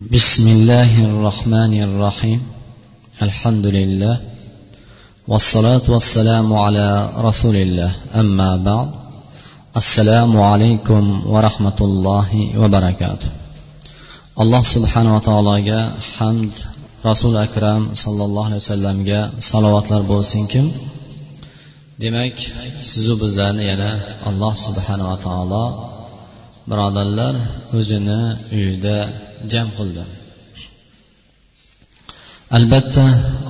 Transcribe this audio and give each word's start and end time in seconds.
بسم 0.00 0.48
الله 0.48 1.04
الرحمن 1.04 1.82
الرحيم. 1.82 2.40
الحمد 3.22 3.66
لله. 3.66 4.20
والصلاة 5.28 5.82
والسلام 5.88 6.52
على 6.52 7.12
رسول 7.16 7.56
الله. 7.56 7.92
أما 8.14 8.56
بعد 8.56 8.88
السلام 9.76 10.40
عليكم 10.40 11.26
ورحمة 11.26 11.78
الله 11.80 12.56
وبركاته. 12.56 13.28
الله 14.40 14.62
سبحانه 14.62 15.16
وتعالى 15.16 15.92
حمد 16.16 16.50
رسول 17.06 17.36
أكرم 17.36 17.94
صلى 17.94 18.24
الله 18.24 18.44
عليه 18.44 18.56
وسلم 18.56 19.30
صلوات 19.38 19.92
لربوسينكم 19.92 20.72
demak 22.00 22.40
sizu 22.80 23.20
bizlarni 23.20 23.64
yana 23.68 24.00
الله 24.24 24.54
سبحانه 24.54 25.12
وتعالى 25.12 25.89
birodarlar 26.68 27.34
o'zini 27.78 28.20
uyida 28.56 28.96
jam 29.52 29.68
qildi. 29.76 30.04
Albatta 32.56 33.06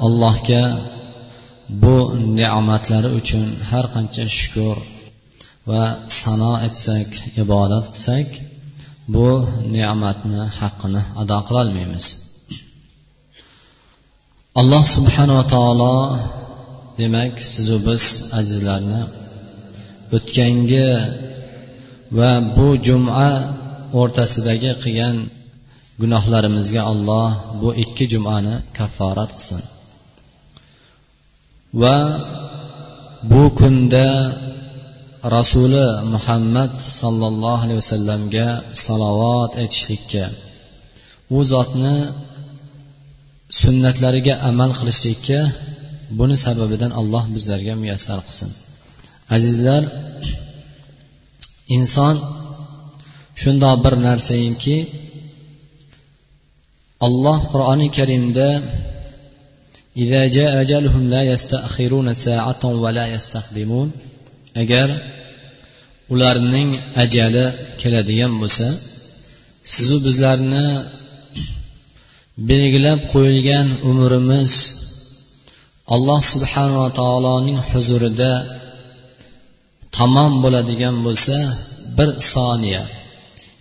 allohga 0.07 0.65
bu 1.83 1.97
ne'matlari 2.39 3.09
uchun 3.19 3.45
har 3.71 3.85
qancha 3.95 4.25
shukur 4.39 4.77
va 5.71 5.83
sano 6.21 6.53
etsak 6.69 7.09
ibodat 7.43 7.85
qilsak 7.95 8.29
bu 9.15 9.29
ne'matni 9.77 10.43
haqqini 10.59 11.03
ado 11.21 11.39
qilolmaymiz 11.49 12.07
alloh 14.61 14.85
subhanava 14.97 15.45
taolo 15.55 15.95
demak 17.01 17.35
sizu 17.53 17.77
biz 17.87 18.05
azizlarni 18.39 19.03
o'tgangi 20.17 20.87
va 22.19 22.31
bu 22.57 22.69
juma 22.87 23.29
o'rtasidagi 24.01 24.73
qilgan 24.83 25.17
gunohlarimizga 26.01 26.83
alloh 26.93 27.31
bu 27.61 27.69
ikki 27.83 28.05
jumani 28.13 28.55
kafforat 28.77 29.31
qilsin. 29.37 29.63
Va 31.81 31.97
bu 33.31 33.43
kunda 33.61 34.09
rasuli 35.37 35.87
muhammad 36.15 36.73
sollallohu 37.01 37.63
alayhi 37.65 37.81
vasallamga 37.83 38.47
salovat 38.87 39.53
aytishlikka 39.63 40.25
u 41.37 41.39
zotni 41.53 41.97
sunnatlariga 43.61 44.35
amal 44.51 44.71
qilishlikka 44.79 45.39
buni 46.19 46.37
sababidan 46.47 46.93
alloh 47.01 47.25
bizlarga 47.35 47.75
muyassar 47.83 48.19
qilsin. 48.27 48.51
Azizlar 49.37 49.83
inson 51.77 52.17
shundoq 53.41 53.77
bir 53.85 53.95
narsayinki 54.07 54.77
alloh 57.07 57.39
qur'oni 57.53 57.89
karimda 57.97 58.49
agar 64.63 64.89
ularning 66.13 66.71
ajali 67.03 67.47
keladigan 67.81 68.33
bo'lsa 68.41 68.69
sizu 69.73 69.97
bizlarni 70.07 70.67
belgilab 72.49 73.01
qo'yilgan 73.13 73.67
umrimiz 73.91 74.53
alloh 75.95 76.21
subhanava 76.33 76.89
taoloning 77.01 77.59
huzurida 77.71 78.33
tamom 80.01 80.33
bo'ladigan 80.45 80.97
bo'lsa 81.07 81.37
bir 81.97 82.09
soniya. 82.33 82.83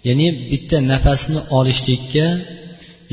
Ya'ni 0.08 0.28
bitta 0.52 0.78
nafasni 0.92 1.40
olishlikka 1.58 2.28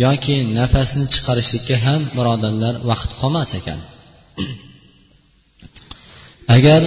yoki 0.04 0.36
nafasni 0.58 1.04
chiqarishlikka 1.14 1.76
ham 1.86 2.00
birodarlar 2.16 2.74
vaqt 2.90 3.10
qolmas 3.20 3.50
ekan. 3.60 3.80
Agar 6.56 6.82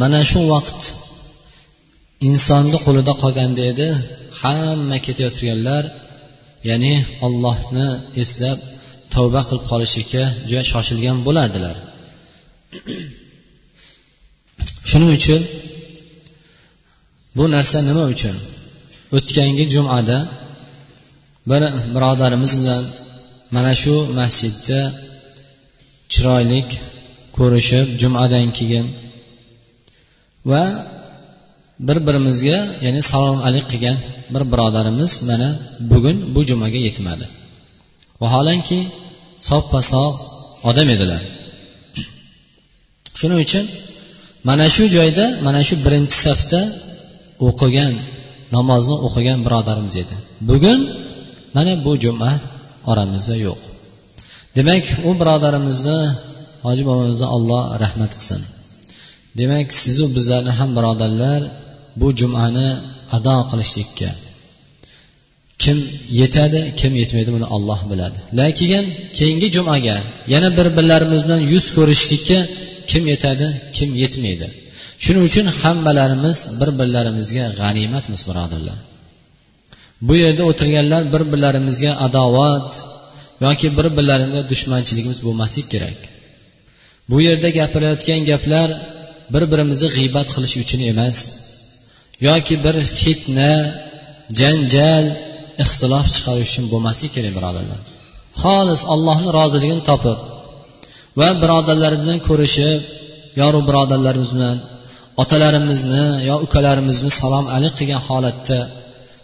mana 0.00 0.20
shu 0.30 0.40
vaqt 0.54 0.80
insonni 2.28 2.78
qo'lida 2.86 3.12
qolganda 3.22 3.62
edi 3.72 3.88
hamma 4.40 4.98
ketayotganlar 5.06 5.84
ya'ni 6.70 6.94
ollohni 7.26 7.88
eslab 8.22 8.58
tavba 9.14 9.40
qilib 9.48 9.64
qolishlikka 9.72 10.22
juda 10.48 10.62
shoshilgan 10.72 11.16
bo'lardilar. 11.26 11.76
Shuning 14.90 15.12
uchun 15.18 15.42
bu 17.36 17.44
narsa 17.54 17.78
nima 17.88 18.04
uchun? 18.14 18.36
O'tgangi 19.16 19.64
jumada 19.74 20.18
bir 21.50 21.62
birodarimiz 21.94 22.52
bilan 22.60 22.84
mana 23.54 23.72
shu 23.82 23.94
masjidda 24.18 24.80
chiroyli 26.12 26.60
ko'rishib 27.36 27.86
jumadan 28.00 28.46
keyin 28.58 28.86
va 30.50 30.62
bir 31.86 31.98
birimizga 32.06 32.58
ya'ni 32.84 33.02
salom 33.10 33.38
alik 33.48 33.64
qilgan 33.72 33.96
bir 34.34 34.42
birodarimiz 34.52 35.12
mana 35.30 35.48
bugun 35.90 36.16
bu 36.34 36.40
jumaga 36.48 36.80
yetmadi. 36.88 37.26
Vaholanki 38.22 38.78
soppa 39.48 39.80
sog' 39.92 40.16
odam 40.68 40.88
edilar. 40.94 41.22
Shuning 43.18 43.40
uchun 43.46 43.64
mana 44.48 44.66
shu 44.74 44.84
joyda 44.96 45.24
mana 45.46 45.60
shu 45.68 45.74
birinchi 45.84 46.16
safda 46.26 46.60
o'qigan 47.48 47.94
namozni 48.56 48.96
o'qigan 49.06 49.38
birodarimiz 49.46 49.96
edi. 50.02 50.14
Bugun 50.48 50.80
mana 51.54 51.72
bu 51.84 51.92
juma 52.04 52.32
oramizda 52.90 53.36
yo'q. 53.46 53.60
Demak 54.56 54.84
u 55.08 55.10
birodarimizni 55.20 55.98
hoji 56.64 56.82
bobomizni 56.88 57.26
alloh 57.36 57.62
rahmat 57.82 58.12
qilsin. 58.18 58.40
Demak 59.38 59.68
sizu 59.82 60.04
bizlarni 60.16 60.52
ham 60.58 60.70
birodarlar 60.78 61.40
bu 62.00 62.08
jumani 62.20 62.68
ado 63.16 63.36
qilishlikka 63.50 64.10
kim 65.62 65.78
yetadi 66.20 66.60
kim 66.80 66.92
yetmaydi 67.00 67.30
buni 67.36 67.46
olloh 67.56 67.80
biladi. 67.90 68.18
Lekin 68.38 68.84
keyingi 69.18 69.48
jumaga 69.56 69.96
yana 70.32 70.48
bir 70.58 70.66
birlarimiz 70.76 71.20
bilan 71.26 71.42
yuz 71.52 71.66
ko'rishlikka 71.76 72.38
kim 72.90 73.02
yetadi 73.12 73.46
kim 73.76 73.90
yetmaydi. 74.02 74.46
Shuning 75.02 75.24
uchun 75.28 75.46
hammalarimiz 75.60 76.38
bir 76.60 76.70
birlarimizga 76.80 77.44
g'animatmiz 77.60 78.22
birodarlar. 78.28 78.78
Bu 80.08 80.14
yerda 80.24 80.42
o'tirganlar 80.50 81.02
bir 81.14 81.22
birlarimizga 81.32 81.92
adovat 82.06 82.70
yoki 83.46 83.68
bir 83.78 83.86
birlarimizga 83.96 84.42
dushmanchiligimiz 84.52 85.18
bo'lmasligi 85.26 85.68
kerak. 85.74 85.98
Bu 87.10 87.16
yerda 87.26 87.48
gapirayotgan 87.58 88.20
gaplar 88.30 88.68
bir 89.34 89.42
birimizni 89.52 89.88
g'iybat 89.96 90.28
qilish 90.34 90.54
uchun 90.62 90.80
emas 90.92 91.18
yoki 92.28 92.54
bir 92.64 92.76
fitna 93.00 93.52
janjal 94.40 95.04
ixtilof 95.64 96.06
chiqarish 96.14 96.50
uchun 96.52 96.64
bo'lmasligi 96.72 97.12
kerak 97.16 97.32
birodarlar. 97.38 97.80
Xolis 98.42 98.82
allohni 98.94 99.28
roziligini 99.38 99.82
topib 99.90 100.18
va 101.20 101.28
birodarlar 101.42 101.92
bilan 102.02 102.18
ko'rishib 102.28 102.80
yoru 103.40 103.60
birodarlarimiz 103.68 104.30
bilan 104.36 104.56
otalarimizni 105.22 106.04
yo 106.28 106.34
ukalarimizni 106.46 107.10
salom 107.20 107.46
alik 107.56 107.72
qilgan 107.78 108.02
holatda 108.08 108.58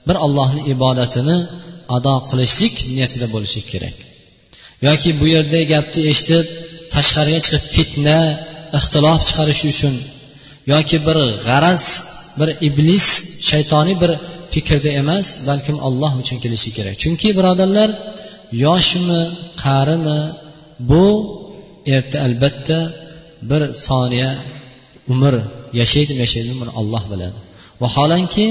bir 0.08 0.16
allohni 0.26 0.62
ibodatini 0.74 1.36
ado 1.96 2.14
qilishlik 2.30 2.74
niyatida 2.94 3.26
bo'lishi 3.34 3.60
kerak. 3.70 3.96
Yoki 4.86 5.10
bu 5.20 5.26
yerda 5.34 5.60
gapni 5.72 6.00
eshitib 6.12 6.46
tashqariga 6.94 7.40
chiqib 7.44 7.64
fitna 7.74 8.18
ixtilof 8.78 9.20
chiqarish 9.28 9.62
uchun 9.72 9.94
yoki 10.72 10.96
bir 11.06 11.18
g'araz 11.46 11.84
bir 12.38 12.48
iblis 12.68 13.06
shaytoniy 13.50 13.96
bir 14.02 14.12
fikrda 14.54 14.90
emas 15.02 15.26
balkim 15.48 15.76
alloh 15.86 16.12
uchun 16.22 16.38
kelishi 16.44 16.70
kerak. 16.76 16.94
Chunki 17.02 17.28
birodarlar 17.38 17.90
yoshmi 18.66 19.22
qarimi 19.64 20.20
bu 20.90 21.06
erta 21.96 22.16
albatta 22.26 22.78
bir 23.50 23.62
soniya 23.86 24.30
umr 25.12 25.34
yashaydimi 25.80 26.20
yashaydimi 26.24 26.56
buni 26.62 26.72
olloh 26.80 27.02
biladi. 27.12 27.38
Vaholanki 27.82 28.46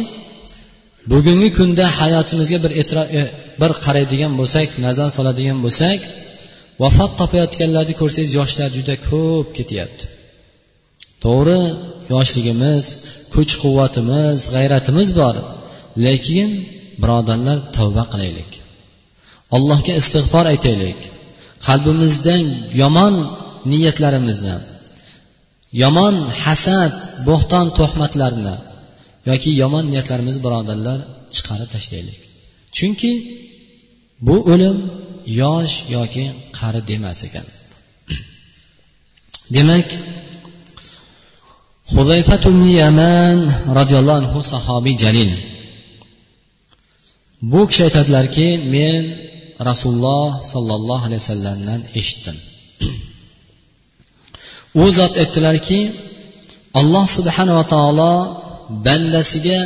bugungi 1.12 1.50
kunda 1.58 1.86
hayotimizga 2.00 2.58
bir 2.64 2.72
e, 3.20 3.22
bir 3.62 3.72
qaraydigan 3.86 4.32
bo'lsak 4.40 4.68
nazar 4.86 5.10
soladigan 5.18 5.58
bo'lsak 5.66 6.00
vafot 6.84 7.12
topayotganlarni 7.22 7.94
ko'rsangiz 8.02 8.32
yoshlar 8.40 8.70
juda 8.78 8.96
ko'p 9.10 9.48
ketyapti. 9.58 10.04
To'g'ri 11.24 11.62
yoshligimiz 12.14 12.86
kuch 13.34 13.54
quvvatimiz 13.64 14.38
g'ayratimiz 14.54 15.10
bor. 15.20 15.36
Lekin 16.06 16.50
birodarlar 17.02 17.58
tavba 17.78 18.04
qilaylik. 18.14 18.52
Allohga 19.56 19.94
istig'for 20.02 20.46
aytaylik. 20.54 21.00
Qalbimizdan 21.68 22.46
yomon 22.82 23.14
niyatlarimizni 23.72 24.56
yomon 25.82 26.16
hasad 26.42 26.92
bo'xton 27.28 27.68
tuhmatlarni 27.78 28.56
yoki 29.30 29.52
yomon 29.62 29.86
niyatlarimizni 29.92 30.42
birodarlar 30.46 31.00
chiqarib 31.36 31.70
tashlaylik. 31.76 32.18
Chunki 32.78 33.12
bu 34.28 34.36
o'lim 34.54 34.78
yosh 35.42 35.76
yoki 35.96 36.26
qari 36.58 36.82
demas 36.90 37.20
ekan. 37.28 37.46
Demak 39.56 39.88
huzayfat 41.96 42.44
yaman 42.82 43.38
roziyallohu 43.78 44.20
anhu 44.22 44.40
sahobiy 44.54 44.96
jalil. 45.04 45.32
Bu 47.52 47.62
kishi 47.70 47.82
aytadilarki 47.88 48.48
men 48.76 49.02
rasululloh 49.70 50.30
sollallohu 50.52 51.04
alayhi 51.08 51.22
vasallamdan 51.24 51.82
eshitdim. 52.00 52.38
U 54.82 54.84
zot 54.98 55.14
aytdilarki 55.24 55.80
alloh 56.80 57.06
subhanava 57.18 57.64
taolo 57.74 58.14
bandasiga 58.86 59.60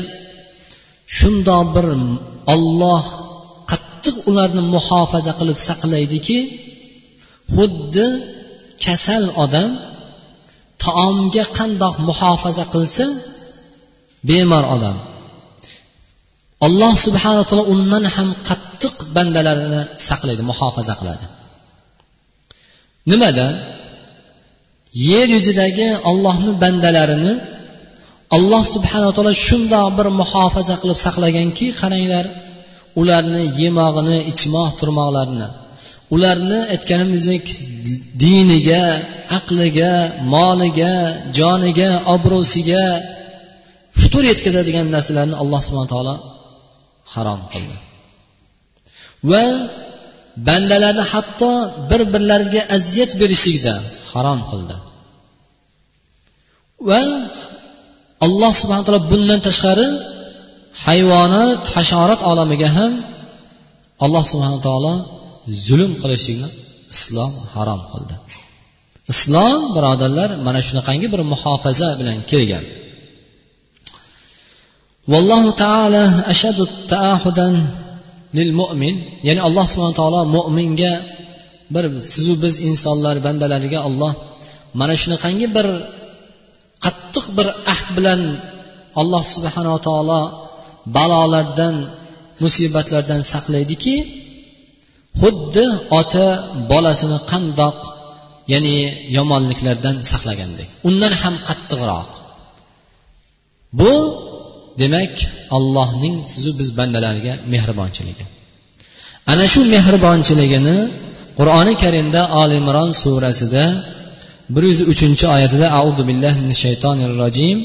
shundoq 1.17 1.65
bir 1.75 1.87
olloh 2.55 3.03
qattiq 3.71 4.15
ularni 4.29 4.63
muhofaza 4.75 5.31
qilib 5.39 5.57
saqlaydiki 5.67 6.39
xuddi 7.55 8.05
kasal 8.85 9.23
odam 9.43 9.69
taomga 10.83 11.45
qandoq 11.57 11.95
muhofaza 12.09 12.65
qilsa 12.73 13.05
bemor 14.27 14.65
odam. 14.75 14.97
Alloh 16.67 16.93
subhanaa 17.05 17.45
taolo 17.49 17.63
undan 17.73 18.03
ham 18.15 18.29
qattiq 18.49 18.95
bandalarini 19.15 19.81
saqlaydi 20.07 20.43
muhofaza 20.51 20.93
qiladi. 20.99 21.25
Nimadan 23.11 23.53
yer 25.09 25.27
yuzidagi 25.35 25.87
ollohni 26.11 26.51
bandalarini 26.63 27.33
alloh 28.37 28.63
subhanaa 28.75 29.13
taolo 29.15 29.33
shundoq 29.47 29.87
bir 29.97 30.07
muhofaza 30.21 30.75
qilib 30.81 30.99
saqlaganki 31.05 31.67
qaranglar 31.81 32.25
ularni 33.01 33.41
yemog'ini 33.61 34.17
ichmoq 34.31 34.71
turmoqlarini 34.79 35.47
ularni 36.15 36.59
aytganimizdek 36.73 37.45
diniga 38.23 38.83
aqliga 39.37 39.93
moliga 40.33 40.93
joniga 41.37 41.89
obro'siga 42.15 42.85
futur 43.99 44.23
yetkazadigan 44.31 44.87
narsalarni 44.95 45.35
alloh 45.43 45.61
subhana 45.67 45.89
taolo 45.93 46.15
harom 47.13 47.41
qildi. 47.53 47.75
Va 49.31 49.45
bandalarni 50.47 51.05
hatto 51.13 51.51
bir 51.89 52.01
birlariga 52.13 52.61
aziyat 52.75 53.11
berishlikda 53.21 53.75
harom 54.13 54.39
qildi. 54.49 54.75
Va 56.89 57.01
alloh 58.25 58.51
subhana 58.61 58.83
taolo 58.87 59.01
bundan 59.11 59.39
tashqari 59.47 59.87
hayvonot 60.85 61.61
hasharot 61.75 62.21
olamiga 62.31 62.69
ham 62.77 62.91
alloh 64.05 64.23
subhana 64.31 64.59
taolo 64.67 64.93
zulm 65.67 65.91
qilishlikni 66.01 66.49
islom 66.95 67.31
harom 67.53 67.81
qildi. 67.91 68.15
Islom 69.13 69.59
birodarlar 69.75 70.29
mana 70.45 70.59
shunaqangi 70.67 71.07
bir 71.13 71.21
muhofaza 71.33 71.89
bilan 71.99 72.17
kelgan. 72.31 72.65
Vallohu 75.11 75.49
taala 75.63 76.03
ashadu 76.33 76.63
taahudan 76.93 77.53
lil 78.37 78.51
mo'min 78.59 78.95
ya'ni 79.27 79.41
alloh 79.47 79.65
subhana 79.71 79.95
taolo 80.01 80.19
mo'minga 80.35 80.93
bir 81.73 81.85
sizu 82.13 82.33
biz 82.43 82.55
insonlar 82.69 83.15
bandalariga 83.25 83.79
olloh 83.87 84.13
mana 84.79 84.95
shunaqangi 85.01 85.47
bir 85.55 85.67
qattiq 86.85 87.25
bir 87.37 87.47
ahd 87.73 87.87
bilan 87.97 88.21
alloh 89.01 89.23
subhanava 89.33 89.79
taolo 89.87 90.21
balolardan 90.97 91.75
musibatlardan 92.43 93.21
saqlaydiki 93.33 93.95
xuddi 95.21 95.65
ota 95.99 96.27
bolasini 96.71 97.19
qandoq 97.31 97.77
ya'ni 98.53 98.75
yomonliklardan 99.17 99.95
saqlagandek 100.11 100.69
undan 100.87 101.13
ham 101.21 101.35
qattiqroq. 101.47 102.09
Bu 103.79 103.93
demak 104.81 105.15
allohning 105.57 106.15
sizu 106.33 106.51
biz 106.59 106.69
bandalariga 106.79 107.33
mehribonchiligi. 107.53 108.25
Ana 109.31 109.45
shu 109.53 109.61
mehribonchiligini 109.75 110.77
qur'oni 111.39 111.73
karimda 111.83 112.21
oli 112.41 112.55
imron 112.61 112.89
surasida 113.03 113.65
bir 114.53 114.63
yuz 114.71 114.81
uchinchi 114.93 115.25
oyatida 115.35 115.67
audu 115.79 116.01
billahi 116.09 116.39
min 116.45 116.53
shaytonir 116.63 117.11
rojim 117.23 117.57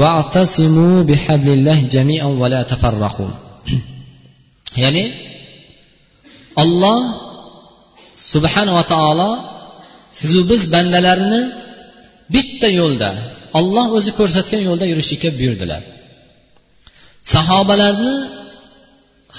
va'tasimu 0.00 0.88
bihablillah 1.10 1.78
jamian 1.94 2.32
va 2.40 2.46
la 2.54 2.60
tafarraqu. 2.70 3.26
Ya'ni 4.82 5.04
olloh 6.62 7.00
subhanava 8.32 8.82
taolo 8.92 9.30
sizu 10.20 10.40
biz 10.50 10.62
bandalarini 10.74 11.42
bitta 12.34 12.68
yo'lda 12.80 13.10
olloh 13.58 13.86
o'zi 13.98 14.10
ko'rsatgan 14.18 14.62
yo'lda 14.68 14.84
yurishlikka 14.92 15.30
buyurdilar. 15.38 15.82
Sahobalarni 17.34 18.16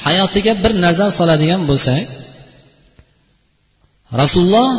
hayotiga 0.04 0.54
bir 0.64 0.72
nazar 0.86 1.10
soladigan 1.20 1.62
bo'lsak 1.70 2.04
rasululloh 4.22 4.70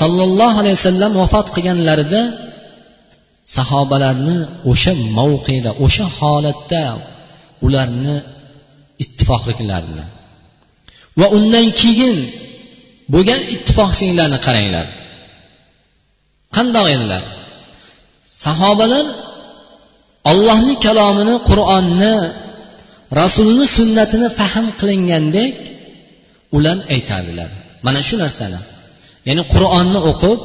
sollallohu 0.00 0.56
alayhi 0.62 0.76
vasallam 0.78 1.12
vafot 1.20 1.46
qilganlarida 1.54 2.22
sahobalarni 3.56 4.38
o'sha 4.70 4.92
mavqeda 5.18 5.70
o'sha 5.84 6.06
holatda 6.18 6.84
ularni 7.66 8.16
ittifoqliklarini 9.02 10.04
va 11.20 11.26
undan 11.38 11.66
keyin 11.80 12.16
bo'lgan 13.12 13.40
ittifoqchiliklarni 13.54 14.38
qaranglar. 14.46 14.86
Qandoq 16.56 16.86
edilar? 16.94 17.24
Sahobalar 18.44 19.06
ollohni 20.30 20.74
kalomini 20.86 21.36
qur'onni 21.50 22.14
rasulni 23.20 23.66
sunnatini 23.76 24.28
fahm 24.38 24.66
qilingandek 24.80 25.54
ular 26.56 26.78
aytardilar. 26.94 27.50
Mana 27.84 28.00
shu 28.08 28.16
narsani. 28.24 28.58
Ya'ni 29.28 29.42
qur'onni 29.54 30.00
o'qib 30.10 30.38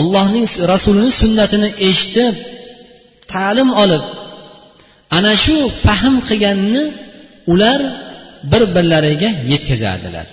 allohning 0.00 0.46
rasulini 0.72 1.10
sunnatini 1.22 1.68
eshitib 1.88 2.34
ta'lim 3.32 3.70
olib 3.82 4.04
ana 5.16 5.32
shu 5.44 5.56
fahm 5.84 6.14
qilganni 6.28 6.82
ular 7.52 7.80
bir 8.50 8.62
birlariga 8.74 9.30
yetkazardilar. 9.52 10.26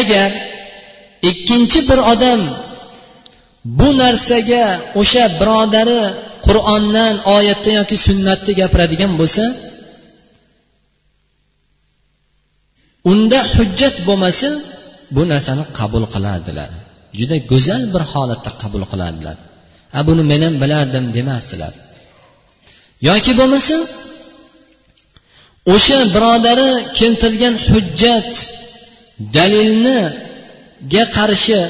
Agar 0.00 0.30
ikkinchi 1.30 1.80
bir 1.88 2.00
odam 2.12 2.40
bu 3.78 3.88
narsaga 4.02 4.64
o'sha 5.00 5.24
birodari 5.40 6.02
qur'ondan 6.46 7.14
oyatdan 7.36 7.74
yoki 7.80 7.96
sunnatni 8.06 8.52
gapiradigan 8.60 9.12
bo'lsa 9.20 9.44
unda 13.10 13.38
hujjat 13.54 13.96
bo'lmasa 14.08 14.48
bu 15.16 15.22
narsani 15.32 15.64
qabul 15.78 16.04
qilardilar 16.14 16.70
juda 17.18 17.36
go'zal 17.50 17.82
bir 17.94 18.02
holatda 18.12 18.50
qabul 18.62 18.82
qilardilar 18.92 19.36
a 19.98 20.00
buni 20.06 20.22
men 20.30 20.42
ham 20.46 20.54
bilardim 20.62 21.04
demasdilar. 21.16 21.72
Yoki 23.08 23.32
bo'lmasa 23.40 23.76
o'sha 25.74 25.98
birodari 26.14 26.68
keltirgan 26.98 27.54
hujjat 27.68 28.32
dalilniga 29.36 31.04
qarshi 31.16 31.60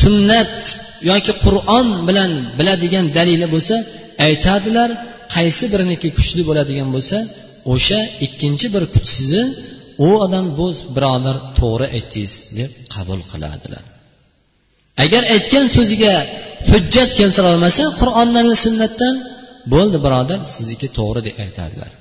sunnat 0.00 0.54
yoki 1.10 1.32
qur'on 1.44 1.86
bilan 2.08 2.30
biladigan 2.58 3.06
dalili 3.16 3.46
bo'lsa 3.54 3.76
aytadilar 4.26 4.90
qaysi 5.34 5.64
biriniki 5.72 6.08
kuchli 6.18 6.42
bo'ladigan 6.48 6.88
bo'lsa 6.94 7.18
o'sha 7.74 8.00
ikkinchi 8.26 8.66
bir 8.74 8.84
kuchsizi 8.94 9.42
u 10.06 10.08
odam 10.24 10.46
bu 10.58 10.66
birodar 10.96 11.36
to'g'ri 11.58 11.86
aytdingiz 11.96 12.34
deb 12.58 12.70
qabul 12.94 13.20
qiladilar. 13.30 13.84
Agar 15.04 15.22
aytgan 15.34 15.66
so'ziga 15.76 16.14
hujjat 16.70 17.10
keltira 17.18 17.48
olmasa 17.54 17.82
qur'ondan 18.00 18.44
va 18.50 18.56
sunnatdan 18.64 19.14
bo'ldi 19.74 19.98
birodar 20.06 20.38
sizniki 20.54 20.88
to'g'ri 20.98 21.20
deb 21.28 21.36
aytadilar. 21.44 21.92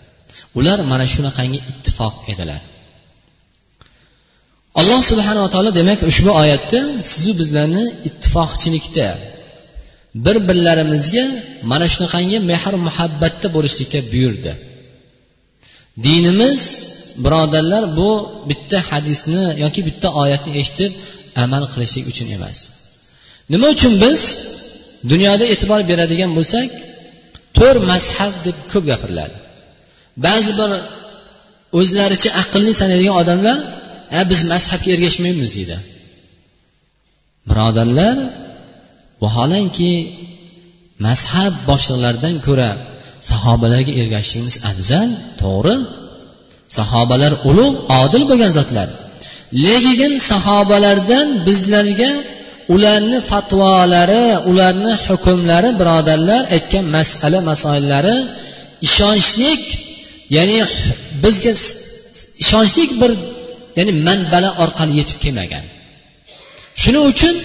Ular 0.59 0.79
mana 0.91 1.05
shunaqangi 1.13 1.59
ittifoq 1.71 2.15
edilar. 2.33 2.61
Alloh 4.79 5.01
subhanava 5.11 5.49
taolo 5.53 5.71
demak 5.79 5.99
ushbu 6.11 6.31
oyatda 6.41 6.79
sizu 7.11 7.31
bizlarni 7.41 7.83
ittifoqchilikda 8.07 9.07
bir 10.25 10.37
birlarimizga 10.47 11.25
mana 11.71 11.87
shunaqangi 11.93 12.37
mehr 12.51 12.73
muhabbatda 12.87 13.47
bo'lishlikka 13.55 13.99
buyurdi. 14.11 14.51
Dinimiz 16.05 16.61
birodarlar 17.25 17.83
bu 17.99 18.09
bitta 18.49 18.77
hadisni 18.89 19.43
yoki 19.63 19.81
bitta 19.87 20.07
oyatni 20.21 20.51
eshitib 20.61 20.91
amal 21.43 21.63
qilishlik 21.73 22.05
uchun 22.11 22.27
emas. 22.37 22.57
Nima 23.53 23.67
uchun 23.75 23.93
biz 24.03 24.21
dunyoda 25.11 25.45
e'tibor 25.53 25.81
beradigan 25.91 26.31
bo'lsak 26.37 26.67
to'rt 27.57 27.81
mazhab 27.91 28.33
deb 28.45 28.57
ko'p 28.71 28.83
gapiriladi. 28.91 29.37
Ba'zi 30.25 30.51
bir 30.59 30.71
o'zlaricha 31.79 32.29
aqlli 32.41 32.73
sanaydigan 32.81 33.15
odamlar 33.21 33.57
a 34.19 34.21
biz 34.31 34.39
mazhabga 34.51 34.89
ergashmaymiz 34.95 35.51
deydi. 35.57 35.77
Birodarlar 37.49 38.15
vaholanki 39.23 39.91
mazhab 41.07 41.53
boshliqlaridan 41.69 42.35
ko'ra 42.47 42.69
sahobalarga 43.29 43.93
ergashishimiz 44.01 44.55
afzal 44.71 45.09
to'g'ri 45.41 45.75
sahobalar 46.77 47.33
ulug' 47.49 47.75
odil 48.01 48.23
bo'lgan 48.29 48.51
zotlar. 48.57 48.87
Lekin 49.65 50.13
sahobalardan 50.31 51.27
bizlarga 51.47 52.11
ularni 52.73 53.19
fatvolari 53.29 54.25
ularni 54.49 54.93
hukmlari 55.05 55.69
birodarlar 55.79 56.41
aytgan 56.55 56.85
masala 56.95 57.39
masoillari 57.49 58.17
ishonchlik 58.87 59.63
ya'ni 60.35 60.57
bizga 61.23 61.53
ishonchli 62.43 62.83
bir 63.01 63.11
ya'ni 63.77 63.93
manbalar 64.07 64.53
orqali 64.63 64.93
yetib 64.99 65.17
kelmagan. 65.23 65.65
Shuning 66.81 67.05
uchun 67.11 67.35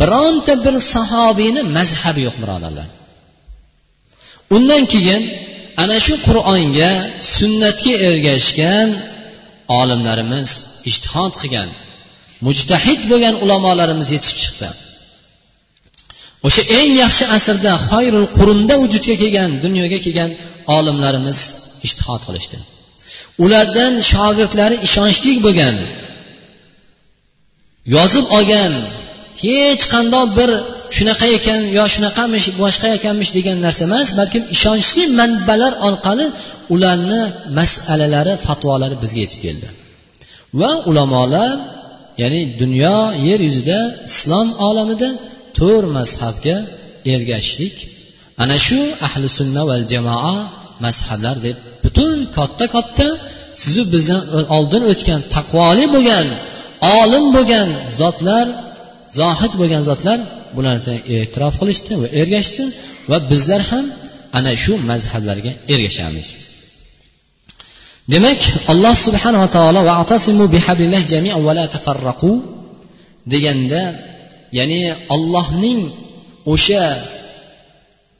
bironta 0.00 0.52
bir 0.64 0.74
sahobiyni 0.94 1.62
mazhabi 1.76 2.20
yo'q 2.26 2.36
birodarlar. 2.42 2.88
Undan 4.56 4.82
keyin 4.92 5.22
ana 5.82 5.96
shu 6.06 6.14
qur'onga 6.28 6.90
sunnatga 7.36 7.94
ergashgan 8.08 8.88
olimlarimiz 9.80 10.50
ishtihod 10.90 11.32
qilgan 11.40 11.68
mujtahid 12.46 13.00
bo'lgan 13.10 13.34
ulamolarimiz 13.44 14.08
yetishib 14.14 14.38
chiqdi. 14.44 14.68
O'sha 16.46 16.62
eng 16.78 16.90
yaxshi 17.02 17.24
asrda 17.36 17.72
xoyrul 17.88 18.28
qurunda 18.38 18.74
vujudga 18.82 19.14
kelgan 19.22 19.50
dunyoga 19.64 19.98
kelgan 20.04 20.30
olimlarimiz 20.76 21.38
ishtihod 21.86 22.22
qilishdi. 22.26 22.58
Ulardan 23.44 23.92
shogirdlari 24.12 24.76
ishonchli 24.86 25.32
bo'lgan 25.46 25.76
yozib 27.94 28.26
olgan 28.36 28.72
hech 29.42 29.84
qandoq 29.92 30.28
bir 30.38 30.50
shunaqa 30.96 31.26
ekan 31.38 31.60
yo 31.78 31.84
shunaqamish 31.94 32.46
boshqa 32.62 32.88
ekanmish 32.98 33.30
degan 33.38 33.56
narsa 33.66 33.82
emas 33.88 34.08
balkim 34.18 34.42
ishonchli 34.54 35.02
manbalar 35.20 35.72
orqali 35.88 36.26
ularni 36.74 37.22
masalalari 37.58 38.32
fatvolari 38.46 38.96
bizga 39.02 39.20
yetib 39.24 39.40
keldi. 39.46 39.66
Va 40.60 40.70
ulamolar 40.90 41.50
ya'ni 42.22 42.40
dunyo 42.60 42.98
yer 43.28 43.40
yuzida 43.48 43.78
islom 44.10 44.48
olamida 44.68 45.08
to'rt 45.58 45.86
mazhabga 45.96 46.56
ergashishlik 47.14 47.76
ana 48.42 48.56
shu 48.66 48.80
ahli 49.06 49.26
sunna 49.38 49.62
val 49.70 49.84
jamoa 49.92 50.36
mazhablar 50.84 51.36
deb 51.46 51.56
butun 51.84 52.16
katta 52.36 52.66
katta 52.76 53.08
sizu 53.62 53.82
bizdan 53.94 54.22
oldin 54.56 54.82
o'tgan 54.92 55.20
taqvoli 55.34 55.84
bo'lgan 55.94 56.26
olim 57.00 57.24
bo'lgan 57.36 57.68
zotlar 58.00 58.46
zohid 59.18 59.52
bo'lgan 59.60 59.82
zotlar 59.90 60.18
bu 60.56 60.60
narsani 60.68 61.00
e'tirof 61.14 61.54
qilishdi 61.60 61.92
va 62.02 62.08
ergashdi 62.20 62.64
va 63.10 63.18
bizlar 63.30 63.62
ham 63.70 63.84
ana 64.38 64.52
shu 64.62 64.72
mazhablarga 64.90 65.52
ergashamiz 65.74 66.26
demak 68.12 68.40
alloh 68.72 68.94
subhanava 69.06 69.48
taolo 69.56 69.80
va 69.88 69.94
atasimu 70.02 70.44
tafarraqu 71.74 72.32
deganda 73.32 73.82
ya'ni 74.58 74.80
ollohning 75.14 75.80
o'sha 76.52 76.84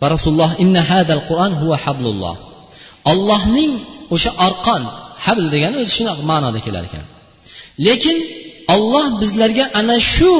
va 0.00 0.06
rasululloh 0.14 0.50
inna 0.64 0.80
hadal 0.90 1.22
qur'on 1.28 1.52
huva 1.60 1.76
hablulloh 1.84 2.36
ollohning 3.12 3.72
o'sha 4.14 4.30
arqon 4.46 4.82
habl 5.24 5.44
degani 5.54 5.76
o'zi 5.82 5.92
shunaqa 5.98 6.22
ma'noda 6.30 6.60
kelar 6.66 6.84
ekan. 6.88 7.04
Lekin 7.86 8.16
olloh 8.74 9.06
bizlarga 9.20 9.64
ana 9.80 9.96
shu 10.14 10.34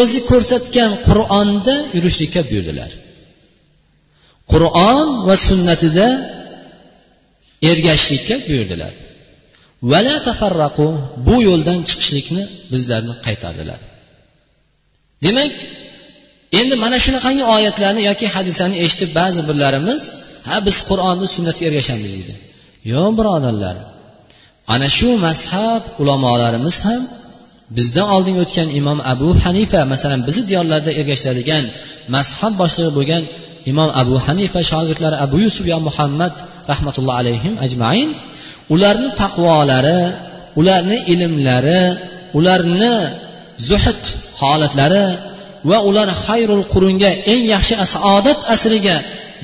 o'zi 0.00 0.18
ko'rsatgan 0.30 0.92
qur'onda 1.08 1.74
yurishlikka 1.96 2.40
buyurdilar. 2.48 2.90
Qur'on 4.52 5.06
va 5.28 5.36
sunnatida 5.48 6.06
ergashishlikka 7.70 8.36
buyurdilar. 8.48 8.92
Vala 9.90 10.16
tafarraqu 10.28 10.86
bu 11.26 11.36
yo'ldan 11.48 11.78
chiqishlikni 11.88 12.42
bizlarni 12.72 13.14
qaytardilar. 13.26 13.80
Demak 15.24 15.52
endi 16.60 16.74
mana 16.84 16.98
shunaqangi 17.04 17.44
oyatlarni 17.56 18.02
yoki 18.10 18.26
hadislarni 18.34 18.76
eshitib 18.84 19.10
ba'zi 19.20 19.40
birlarimiz 19.48 20.02
ha 20.48 20.56
biz 20.66 20.76
qur'onni 20.88 21.26
sunnatga 21.34 21.62
ergashamiz 21.68 22.10
deydi. 22.14 22.34
Yo'q 22.92 23.10
birodarlar 23.18 23.76
ana 24.74 24.88
shu 24.98 25.10
mazhab 25.26 25.82
ulamolarimiz 26.02 26.76
ham 26.86 27.02
bizdan 27.76 28.06
oldin 28.14 28.36
o'tgan 28.44 28.68
imom 28.80 28.98
abu 29.12 29.28
hanifa 29.42 29.80
masalan 29.92 30.20
bizni 30.28 30.44
diyorlarda 30.50 30.90
ergashiladigan 31.00 31.64
mazhab 32.14 32.52
boshlig'i 32.62 32.92
bo'lgan 32.98 33.22
imom 33.70 33.90
abu 34.02 34.14
hanifa 34.26 34.60
shogirdlari 34.70 35.16
abu 35.26 35.36
yusuf 35.44 35.64
yo 35.72 35.78
muhammad 35.88 36.34
rahmatullohi 36.72 37.18
alayhim 37.22 37.54
ajmain 37.66 38.08
ularni 38.74 39.08
taqvolari 39.22 40.00
ularni 40.60 40.98
ilmlari 41.12 41.82
ularni 42.38 42.94
zuhd 43.68 44.02
holatlari 44.40 45.06
va 45.70 45.78
ular 45.88 46.08
xayrul 46.26 46.64
qurunga 46.72 47.10
eng 47.32 47.42
yaxshi 47.54 47.74
saodat 47.94 48.40
asriga 48.54 48.96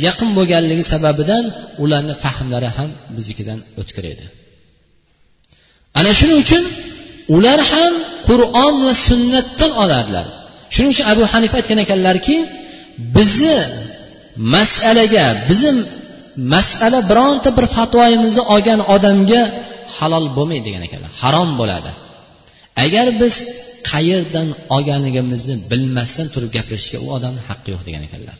yaqin 0.06 0.30
bo'lganligi 0.38 0.84
sababidan 0.92 1.44
ularni 1.84 2.14
fahmlari 2.24 2.68
ham 2.76 2.90
biznikidan 3.16 3.58
o'tkir 3.80 4.04
edi 4.12 4.24
ana 5.98 6.10
shuning 6.18 6.38
uchun 6.44 6.64
ular 7.36 7.60
ham 7.72 7.92
qur'on 8.28 8.74
va 8.86 8.92
sunnatdan 9.08 9.70
oladilar 9.82 10.26
shuning 10.74 10.90
uchun 10.94 11.06
abu 11.12 11.22
hanifa 11.32 11.54
aytgan 11.60 11.78
ekanlarki 11.86 12.36
bizni 13.16 13.58
masalaga 14.54 15.26
bizni 15.48 15.72
masala 16.54 16.98
bironta 17.10 17.50
bir 17.58 17.66
fatvoyimizni 17.76 18.42
olgan 18.54 18.80
odamga 18.94 19.42
halol 19.96 20.26
bo'lmaydi 20.36 20.64
degan 20.68 20.82
ekanlar. 20.88 21.10
Harom 21.22 21.50
bo'ladi. 21.60 21.90
Agar 22.84 23.06
biz 23.20 23.34
qayerdan 23.90 24.48
olganligimizni 24.76 25.54
bilmasdan 25.70 26.26
turib 26.34 26.50
gapirishga 26.56 26.98
u 27.06 27.08
odamni 27.16 27.42
haqqi 27.48 27.68
yo'q 27.74 27.82
degan 27.88 28.02
ekanlar. 28.08 28.36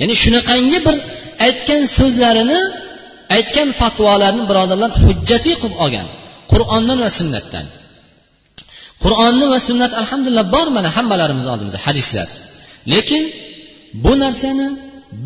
Ya'ni 0.00 0.14
shunaqangi 0.22 0.78
bir 0.86 0.96
aytgan 1.46 1.82
so'zlarini 1.98 2.60
aytgan 3.36 3.68
fatvolarni 3.80 4.44
birodarlar 4.50 4.90
hujjatli 5.04 5.54
qilib 5.62 5.76
olgan 5.84 6.06
qur'ondan 6.52 6.98
va 7.04 7.10
sunnatdan. 7.18 7.66
Qur'onni 9.04 9.46
va 9.52 9.58
sunnat 9.68 9.92
alhamdulillah 10.02 10.46
bor 10.54 10.66
mana 10.76 10.88
hammalarimiz 10.96 11.46
oldimizda 11.52 11.80
hadislar. 11.86 12.28
Lekin 12.92 13.22
bu 14.04 14.12
narsani 14.24 14.66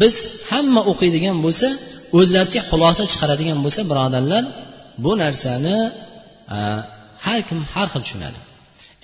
biz 0.01 0.15
hamma 0.51 0.81
o'qiydigan 0.93 1.37
bo'lsa 1.45 1.69
o'zlaricha 2.19 2.61
xulosa 2.71 3.03
chiqaradigan 3.13 3.59
bo'lsa 3.65 3.81
birodarlar 3.91 4.45
bu 5.05 5.13
narsani 5.23 5.77
har 7.27 7.41
kim 7.49 7.61
har 7.75 7.89
xil 7.93 8.03
tushunadi. 8.07 8.39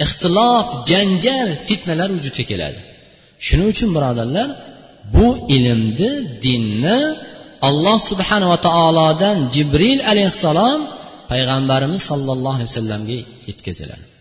Ixtilof 0.05 0.67
janjal 0.91 1.49
fitnalar 1.69 2.09
vujudga 2.17 2.45
keladi. 2.51 2.81
Shuning 3.47 3.69
uchun 3.75 3.91
birodarlar 3.97 4.49
bu 5.15 5.29
ilmni 5.57 6.11
dinni 6.45 7.01
alloh 7.69 7.99
subhanava 8.11 8.57
taolodan 8.69 9.37
jibril 9.55 10.01
alayhissalom 10.11 10.81
payg'ambarimiz 11.31 12.03
sollallohu 12.11 12.57
alayhi 12.59 12.71
vasallamga 12.73 13.19
yetkaziladi. 13.49 14.18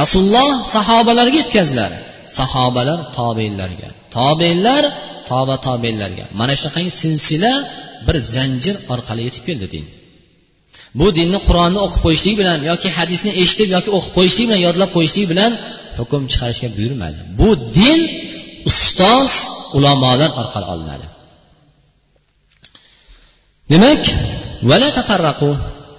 Rasululloh 0.00 0.50
sahobalarga 0.74 1.36
yetkazdilar. 1.42 1.92
Sahobalar 2.38 2.98
tobeinlarga. 3.18 3.88
Tobeinlar 4.16 4.82
toba 5.30 5.56
tobeinlarga. 5.66 6.24
Mana 6.40 6.52
shunaqangi 6.58 6.92
silsila 7.02 7.52
bir 8.06 8.16
zanjir 8.34 8.76
orqali 8.94 9.22
yetib 9.28 9.42
keldi 9.48 9.66
din. 9.74 9.84
Bu 10.98 11.06
dinni 11.18 11.38
qur'onni 11.46 11.78
o'qib 11.86 12.00
qo'yishlik 12.06 12.34
bilan 12.40 12.58
yoki 12.70 12.88
hadisni 12.98 13.30
eshitib 13.42 13.68
yoki 13.76 13.90
o'qib 13.96 14.12
qo'yishlik 14.18 14.46
bilan 14.48 14.60
yodlab 14.66 14.90
qo'yishlik 14.96 15.26
bilan 15.32 15.52
hukm 15.98 16.22
chiqarishga 16.30 16.68
buyurmadi. 16.76 17.18
Bu 17.40 17.48
din 17.78 18.00
ustoz 18.70 19.32
ulamolar 19.76 20.30
orqali 20.40 20.66
olinadi. 20.74 21.06
Demak 23.72 24.02
vala 24.70 24.88
tafarraqu. 24.98 25.50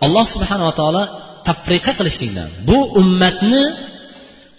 Alloh 0.06 0.26
subhanava 0.34 0.74
taolo 0.80 1.04
tafriqa 1.48 1.92
qilishlikdan. 2.00 2.50
Bu 2.70 2.78
ummatni 3.02 3.64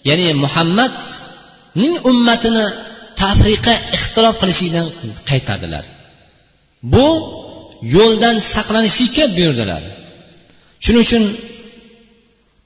ya'ni 0.09 0.29
muhammadning 0.45 1.95
ummatini 2.11 2.65
tafriqa 3.23 3.75
ixtirof 3.97 4.35
qilishlikdan 4.43 4.87
qaytardilar. 5.31 5.85
Bu 6.95 7.07
yo'ldan 7.97 8.37
saqlanishlikka 8.55 9.25
buyurdilar. 9.37 9.83
Shuning 10.85 11.03
uchun 11.07 11.25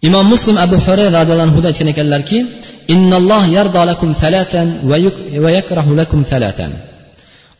imom 0.08 0.26
muslim 0.34 0.56
abu 0.64 0.76
hurayra 0.84 1.10
roziyallohu 1.18 1.46
anhu 1.48 1.60
aytgan 1.70 1.88
ekanlarki 1.94 2.38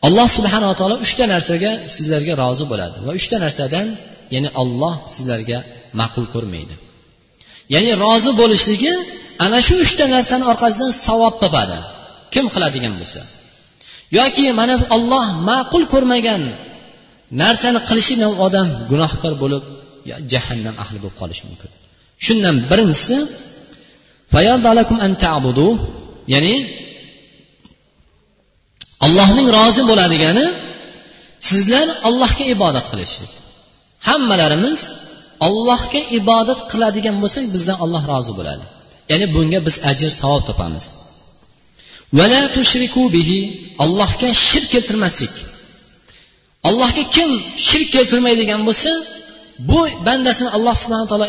alloh 0.07 0.27
subhanava 0.37 0.73
taolo 0.79 0.95
uchta 1.05 1.23
narsaga 1.33 1.71
sizlarga 1.95 2.33
rozi 2.43 2.65
bo'ladi 2.71 2.97
va 3.05 3.11
uchta 3.19 3.37
narsadan 3.45 3.87
ya'ni 4.35 4.49
olloh 4.61 4.93
sizlarga 5.13 5.57
ma'qul 5.99 6.25
ko'rmaydi. 6.33 6.75
Ya'ni 7.73 7.91
rozi 8.03 8.31
bo'lishligi 8.41 8.93
ana 9.45 9.59
shu 9.67 9.75
uchta 9.85 10.03
narsani 10.15 10.43
orqasidan 10.51 10.91
savob 11.05 11.33
topadi. 11.43 11.79
Kim 12.33 12.45
qiladigan 12.53 12.93
bo'lsa. 12.99 13.21
Yoki 14.17 14.45
mana 14.59 14.75
olloh 14.95 15.25
ma'qul 15.49 15.83
ko'rmagan 15.93 16.41
narsani 17.41 17.79
qilishi 17.87 18.13
bilan 18.17 18.33
odam 18.45 18.67
gunohkor 18.91 19.33
bo'lib 19.43 19.63
jahannam 20.33 20.75
ahli 20.83 20.97
bo'lib 21.03 21.17
qolishi 21.21 21.43
mumkin. 21.49 21.69
Shundan 22.25 22.55
birinchisi 22.69 23.15
ya'ni 26.33 26.55
allohning 29.05 29.47
rozi 29.57 29.81
bo'ladigani 29.89 30.45
sizlar 31.49 31.87
allohga 32.07 32.45
ibodat 32.55 32.85
qilishlik. 32.91 33.31
Hammalarimiz 34.07 34.79
allohga 35.47 36.01
ibodat 36.19 36.59
qiladigan 36.71 37.15
bo'lsak 37.23 37.45
bizdan 37.55 37.77
olloh 37.83 38.03
rozi 38.11 38.31
bo'ladi. 38.39 38.65
Ya'ni 39.11 39.25
bunga 39.35 39.59
biz 39.67 39.75
ajr 39.91 40.09
savob 40.21 40.43
topamiz. 40.49 40.85
Allohga 43.83 44.29
shirk 44.47 44.67
keltirmaslik. 44.73 45.33
Allohga 46.69 47.03
kim 47.15 47.29
shirk 47.67 47.89
keltirmaydigan 47.95 48.61
bo'lsa 48.67 48.91
bu 49.69 49.79
bandasini 50.07 50.49
alloh 50.57 50.75
subhana 50.83 51.05
taolo 51.11 51.25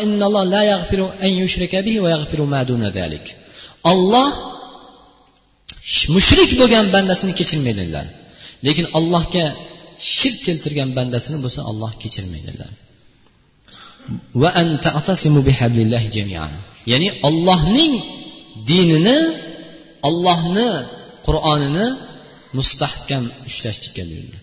olloh 3.91 4.29
mushrik 6.15 6.51
bo'lgan 6.59 6.85
bandasini 6.95 7.33
kechirmaydilar. 7.39 8.05
Lekin 8.65 8.85
allohga 8.97 9.45
shirk 10.17 10.39
keltirgan 10.47 10.89
bandasini 10.97 11.37
bo'lsa 11.43 11.61
olloh 11.69 11.91
kechirmaydilar. 12.03 12.71
Ya'ni 16.91 17.09
ollohning 17.27 17.93
dinini 18.69 19.19
ollohni 20.09 20.69
qur'onini 21.27 21.87
mustahkam 22.57 23.23
ushlashlikka 23.49 24.03
buyurdi. 24.09 24.37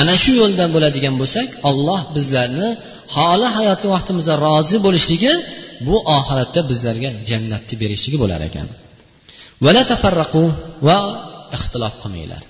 Ana 0.00 0.14
shu 0.22 0.32
yo'ldan 0.42 0.68
bo'ladigan 0.76 1.14
bo'lsak 1.20 1.48
olloh 1.70 2.00
bizlarni 2.16 2.68
holi 3.16 3.48
hayoti 3.56 3.86
vaqtimizda 3.94 4.34
rozi 4.46 4.78
bo'lishligi 4.86 5.32
bu 5.86 5.96
oxiratda 6.18 6.60
bizlarga 6.70 7.10
jannatni 7.30 7.74
berishligi 7.82 8.18
bo'lar 8.22 8.40
ekan. 8.48 8.68
Vala 9.64 9.82
tafarraqu 9.92 10.42
va 10.86 10.98
ixtilof 11.56 11.94
qilmanglar. 12.02 12.42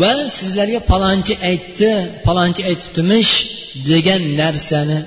Va 0.00 0.12
sizlarga 0.38 0.80
palonchi 0.90 1.34
aytdi 1.50 1.90
palonchi 2.26 2.62
aytibdimish 2.70 3.32
degan 3.90 4.22
narsani 4.40 4.98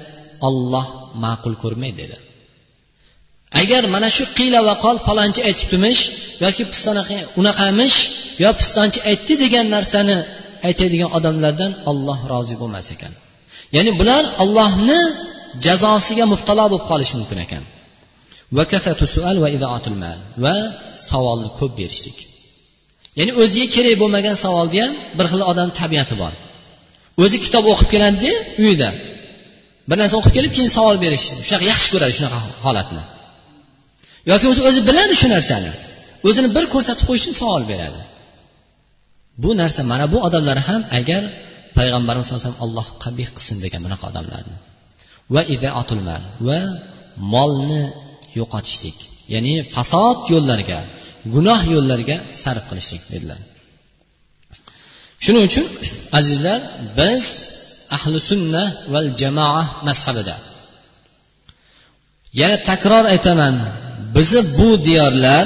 olloh 0.47 0.87
ma'qul 1.23 1.55
ko'rmaydi 1.63 1.97
dedi. 2.01 2.17
Agar 3.61 3.83
mana 3.95 4.09
shu 4.17 4.23
qiyla 4.37 4.59
va 4.67 4.75
qol 4.85 4.97
palonchi 5.07 5.41
aytibdimish 5.49 6.01
yoki 6.43 6.63
unaqamish 7.39 7.97
yo 8.43 8.49
pistonchi 8.59 8.99
aytdi 9.09 9.33
degan 9.43 9.65
narsani 9.75 10.17
aytadigan 10.67 11.09
odamlardan 11.17 11.71
olloh 11.89 12.19
rozi 12.33 12.55
bo'lmas 12.61 12.87
ekan. 12.95 13.13
Ya'ni 13.75 13.91
bular 13.99 14.23
ollohni 14.43 14.99
jazosiga 15.65 16.25
mubtalo 16.33 16.65
bo'lib 16.71 16.85
qolishi 16.91 17.13
mumkin 17.19 17.39
ekan. 17.45 17.63
Va 20.43 20.55
savolni 21.09 21.49
ko'p 21.59 21.71
berishlik. 21.79 22.17
Ya'ni 23.19 23.31
o'ziga 23.41 23.67
kerak 23.75 23.95
bo'lmagan 24.01 24.35
savolni 24.43 24.79
ham 24.83 24.93
bir 25.17 25.25
xil 25.31 25.41
odam 25.51 25.69
tabiati 25.79 26.15
bor. 26.21 26.33
O'zi 27.23 27.37
kitob 27.45 27.65
o'qib 27.71 27.87
keladida 27.93 28.31
uyida. 28.63 28.89
Bir 29.89 29.97
narsa 30.01 30.15
o'qib 30.19 30.33
kelib 30.37 30.51
keyin 30.55 30.71
savol 30.77 30.97
berish. 31.03 31.25
Shunaqa 31.47 31.65
yaxshi 31.71 31.87
ko'radi 31.93 32.13
shunaqa 32.17 32.39
holatni. 32.65 33.03
Yoki 34.31 34.45
o'zi 34.51 34.61
o'zi 34.69 34.81
biladi 34.89 35.15
shu 35.21 35.27
narsani. 35.35 35.71
O'zini 36.27 36.49
bir 36.55 36.65
ko'rsatib 36.73 37.05
qo'yish 37.09 37.23
uchun 37.25 37.35
savol 37.41 37.63
beradi. 37.71 38.01
Bu 39.43 39.49
narsa 39.61 39.81
mana 39.91 40.05
bu 40.13 40.17
odamlar 40.27 40.57
ham 40.67 40.81
agar 40.99 41.21
payg'ambarimiz 41.77 42.25
sallallohu 42.25 42.43
alayhi 42.43 42.55
vasallam 42.55 42.65
alloh 42.67 42.87
qabih 43.03 43.27
qilsin 43.35 43.57
degan 43.65 43.81
bunaqa 43.85 44.05
odamlarni. 44.11 44.55
Va 45.33 45.41
idaatulmal 45.55 46.23
va 46.47 46.59
molni 47.33 47.83
yo'qotishlik 48.39 48.97
ya'ni 49.33 49.53
fasod 49.73 50.17
yo'llarga 50.33 50.79
gunoh 51.35 51.61
yo'llarga 51.73 52.15
sarf 52.41 52.63
qilishlik 52.69 53.03
dedilar. 53.13 53.39
Shuning 55.23 55.43
uchun 55.49 55.65
azizlar 56.19 56.59
biz 56.99 57.25
ahli 57.95 58.17
sunna 58.29 58.63
val 58.93 59.09
jamoa 59.21 59.63
mazhabida. 59.87 60.35
Yana 62.39 62.57
takror 62.69 63.05
aytaman 63.13 63.55
bizni 64.15 64.41
bu 64.57 64.69
diyorlar 64.87 65.45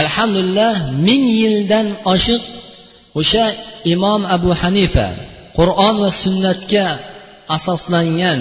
alhamdulillah 0.00 0.72
ming 1.06 1.24
yildan 1.40 1.86
oshiq 2.14 2.42
o'sha 3.20 3.44
imom 3.94 4.22
abu 4.36 4.50
hanifa 4.62 5.06
qur'on 5.58 5.94
va 6.02 6.10
sunnatga 6.22 6.86
asoslangan 7.56 8.40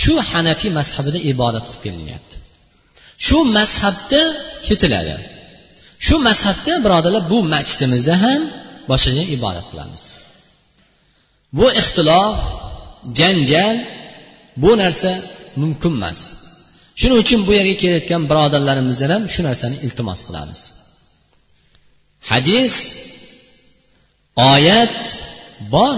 shu 0.00 0.12
hanafiy 0.30 0.72
mazhabida 0.78 1.18
ibodat 1.32 1.66
qilib 1.68 1.82
kelinyapti 1.84 2.36
shu 3.26 3.38
mazhabda 3.56 4.22
ketiladi. 4.66 5.14
Shu 6.06 6.16
mazhabda 6.28 6.74
birodarlar 6.84 7.22
bu 7.32 7.38
masjidimizda 7.54 8.14
ham 8.24 8.40
boshqacha 8.90 9.24
ibodat 9.36 9.66
qilamiz. 9.70 10.02
Bu 11.58 11.66
ixtilof 11.80 12.36
janjal 13.18 13.76
bu 14.62 14.70
narsa 14.82 15.12
mumkin 15.62 15.92
emas. 15.98 16.18
Shuning 17.00 17.18
uchun 17.24 17.40
bu 17.46 17.52
yerga 17.58 17.74
kelayotgan 17.82 18.22
birodarlarimizdan 18.30 19.10
ham 19.14 19.24
shu 19.34 19.40
narsani 19.48 19.76
iltimos 19.86 20.20
qilamiz. 20.28 20.60
Hadis 22.30 22.74
oyat 24.52 25.00
bor 25.74 25.96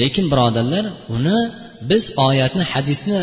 lekin 0.00 0.26
birodarlar 0.32 0.84
uni 1.16 1.38
biz 1.90 2.04
oyatni 2.28 2.64
hadisni 2.72 3.20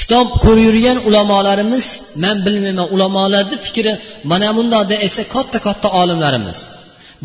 kitob 0.00 0.26
ko'rib 0.44 0.64
yurgan 0.68 0.98
ulamolarimiz 1.08 1.86
man 2.24 2.36
bilmayman 2.46 2.86
ulamolarni 2.94 3.56
fikri 3.66 3.92
mana 4.30 4.48
bundoq 4.56 4.82
desa 4.92 5.22
katta 5.34 5.58
katta 5.66 5.88
olimlarimiz. 6.00 6.58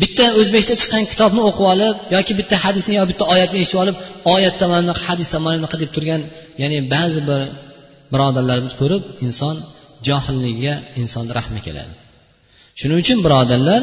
Bitta 0.02 0.24
o'zbekcha 0.40 0.74
chiqqan 0.80 1.04
kitobni 1.12 1.42
o'qib 1.48 1.66
olib 1.74 1.94
yoki 2.16 2.32
bitta 2.40 2.56
hadisni 2.64 2.94
yo 2.98 3.04
bitta 3.10 3.24
oyatni 3.34 3.58
eshitib 3.62 3.80
olib 3.84 3.96
oyatda 4.34 4.64
mana 4.70 4.82
bunaqa 4.84 5.04
hadisda 5.10 5.36
mana 5.44 5.56
bunaqa 5.60 5.76
deb 5.82 5.90
turgan 5.96 6.22
ya'ni 6.62 6.78
ba'zi 6.94 7.20
bir 7.28 7.40
birodarlarimiz 8.12 8.74
ko'rib 8.80 9.02
inson 9.26 9.56
johilligiga 10.08 10.74
insonni 11.00 11.32
rahmi 11.38 11.60
keladi. 11.66 11.94
Shuning 12.78 12.98
uchun 13.04 13.18
birodarlar 13.26 13.82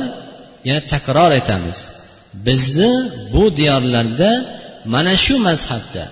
yana 0.69 0.81
takror 0.93 1.31
aytamiz. 1.37 1.77
Bizni 2.47 2.91
bu 3.33 3.43
diyorlarda 3.59 4.31
mana 4.93 5.13
shu 5.25 5.35
mazhabda 5.47 6.03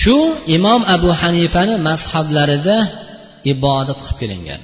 shu 0.00 0.16
imom 0.56 0.80
abu 0.96 1.10
hanifani 1.20 1.74
mazhablarida 1.88 2.76
ibodat 3.52 3.98
qilib 4.04 4.18
kelingan. 4.22 4.62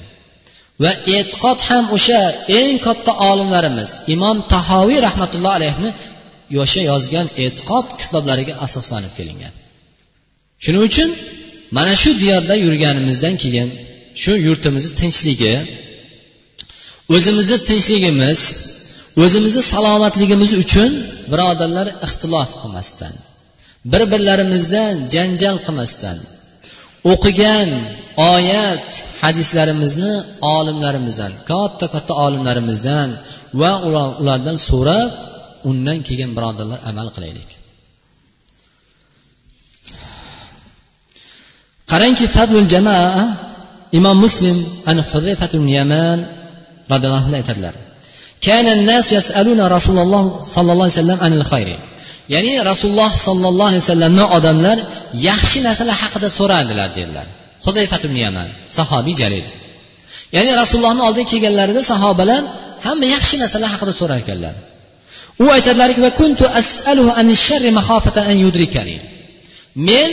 Va 0.83 0.93
e'tiqod 1.17 1.59
ham 1.69 1.85
o'sha 1.97 2.21
eng 2.61 2.77
katta 2.87 3.13
olimlarimiz 3.31 3.91
imom 4.15 4.37
tahoviy 4.53 4.99
rahmatulloh 5.07 5.53
alayhni 5.59 5.91
o'sha 6.63 6.81
yozgan 6.91 7.27
e'tiqod 7.45 7.87
kitoblariga 8.01 8.55
asoslanib 8.67 9.13
kelingan. 9.19 9.53
Shuning 10.65 10.83
uchun 10.89 11.11
mana 11.77 11.93
shu 12.03 12.11
diyorda 12.23 12.55
yurganimizdan 12.65 13.35
keyin 13.43 13.69
shu 14.23 14.33
yurtimizni 14.47 14.93
tinchligi 15.01 15.55
o'zimizni 17.15 17.59
tinchligimiz 17.69 18.41
o'zimizni 19.23 19.63
salomatligimiz 19.73 20.53
uchun 20.63 20.91
birodarlar 21.33 21.87
ixtilof 22.07 22.51
qilmasdan 22.61 23.15
bir 23.92 24.02
birlarimizdan 24.12 24.94
janjal 25.16 25.58
qilmasdan 25.66 26.18
o'qigan 27.12 27.70
oyat 28.34 28.90
hadislarimizni 29.22 30.14
olimlarimizdan 30.56 31.32
katta 31.50 31.86
katta 31.94 32.14
olimlarimizdan 32.26 33.10
va 33.62 33.72
ulardan 34.22 34.58
so'rab 34.70 35.12
undan 35.70 36.00
keyin 36.08 36.30
birodarlar 36.38 36.80
amal 36.90 37.08
qilaylik 37.16 37.50
qarangki 41.92 42.26
fadlul 42.36 42.68
jamoa 42.76 43.24
imom 43.98 44.18
muslim 44.26 44.58
an 44.92 44.98
huzayfatul 45.10 45.68
yaman 45.78 46.20
roziyallohu 46.92 47.28
anhu 47.30 47.40
aytadilar 47.42 47.76
كان 48.50 48.68
الناس 48.78 49.08
يسألون 49.18 49.60
رسول 49.76 49.98
الله 50.06 50.24
صلى 50.54 50.70
الله 50.74 50.84
عليه 50.88 51.02
وسلم 51.02 51.20
عن 51.26 51.34
الخير 51.34 51.70
ya'ni 52.35 52.53
rasululloh 52.71 53.13
sollallohu 53.27 53.69
alayhi 53.71 53.85
vasallamdan 53.87 54.29
odamlar 54.37 54.79
yaxshi 55.29 55.59
narsalar 55.67 55.97
haqida 56.03 56.29
so'radilar 56.39 56.89
dedilar. 56.99 57.27
Yaman 58.25 58.49
sahobiy 58.79 59.15
jalil. 59.23 59.47
Ya'ni 60.37 60.53
rasulullohni 60.63 61.03
oldiga 61.09 61.27
kelganlarida 61.33 61.83
sahobalar 61.93 62.43
hamma 62.87 63.07
yaxshi 63.15 63.37
narsalar 63.43 63.69
haqida 63.75 63.93
so'rar 64.01 64.19
ekanlar. 64.25 64.55
U 65.45 65.47
aytadilarki 65.57 66.01
men 69.89 70.11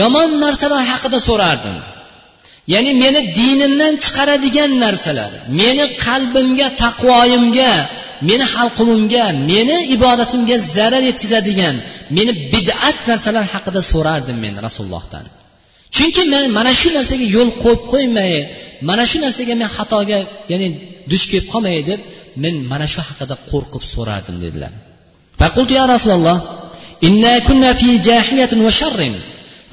yomon 0.00 0.30
narsalar 0.44 0.82
haqida 0.92 1.18
so'rardim. 1.28 1.76
Ya'ni 2.74 2.92
meni 3.02 3.20
dinimdan 3.40 3.94
chiqaradigan 4.04 4.70
narsalar 4.84 5.30
meni 5.60 5.84
qalbimga 6.06 6.68
taqvoyimga 6.82 7.72
meni 8.29 8.45
halqumimga 8.55 9.23
meni 9.51 9.77
ibodatimga 9.95 10.57
zarar 10.75 11.03
yetkazadigan 11.09 11.75
meni 12.17 12.31
bid'at 12.53 12.97
narsalar 13.09 13.45
haqida 13.53 13.81
so'rardim 13.91 14.37
men 14.45 14.53
rasulullohdan 14.65 15.25
chunki 15.95 16.23
men 16.33 16.43
mana 16.57 16.71
shu 16.81 16.89
narsaga 16.97 17.25
yo'l 17.35 17.51
qo'yib 17.63 17.81
qo'ymay 17.91 18.33
mana 18.89 19.03
shu 19.11 19.17
narsaga 19.25 19.53
men 19.61 19.69
xatoga 19.77 20.19
ya'ni 20.51 20.67
duch 21.11 21.25
kelib 21.29 21.45
qolmay 21.53 21.77
deb 21.89 21.99
men 22.43 22.55
mana 22.71 22.85
shu 22.93 22.99
haqida 23.07 23.35
qo'rqib 23.51 23.83
so'rardim 23.93 24.37
dedilar 24.45 24.73
فقلت 25.39 25.71
يا 25.79 25.85
رسول 25.85 26.13
الله 26.19 26.37
إنا 27.03 27.39
كنا 27.39 27.73
في 27.73 27.97
جاحية 27.97 28.49
وشر 28.65 29.11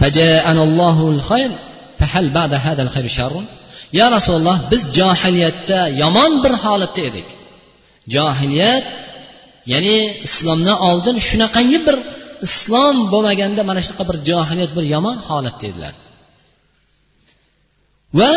فجاءنا 0.00 0.62
الله 0.62 0.96
الخير 1.10 1.50
فهل 1.98 2.30
بعد 2.30 2.52
هذا 2.54 2.82
الخير 2.82 3.08
شر 3.08 3.42
يا 3.92 4.08
رسول 4.08 4.36
الله 4.36 4.60
biz 4.70 4.82
johiliyatda 4.98 5.88
yomon 6.02 6.32
bir 6.44 6.50
holatda 6.64 7.00
edik 7.00 7.24
Johiliyat 8.13 8.83
ya'ni 9.73 9.97
islomdan 10.27 10.77
oldin 10.89 11.15
shunaqangi 11.27 11.79
bir 11.87 11.95
islom 12.47 12.95
bo'lmaganda 13.13 13.61
mana 13.69 13.79
shunaqa 13.85 14.03
bir 14.09 14.17
johiliyat 14.29 14.71
bir 14.77 14.85
yomon 14.93 15.17
holat 15.27 15.57
dedilar. 15.63 15.93
Va 18.19 18.31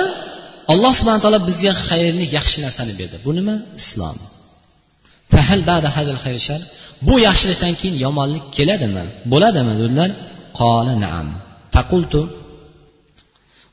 alloh 0.72 0.92
subhana 0.98 1.20
taolo 1.24 1.40
bizga 1.48 1.72
xayrli 1.88 2.24
yaxshi 2.36 2.58
narsani 2.66 2.92
berdi. 3.00 3.16
Bu 3.26 3.30
nima? 3.38 3.54
Islom. 3.80 4.16
Bu 7.06 7.14
yaxshilikdan 7.26 7.74
keyin 7.80 7.96
yomonlik 8.06 8.44
keladimi? 8.56 9.04
Bo'ladimi? 9.32 9.72
dedilar. 9.82 10.10
Qola 10.60 10.94
naam. 11.04 11.28
Faqultu. 11.74 12.20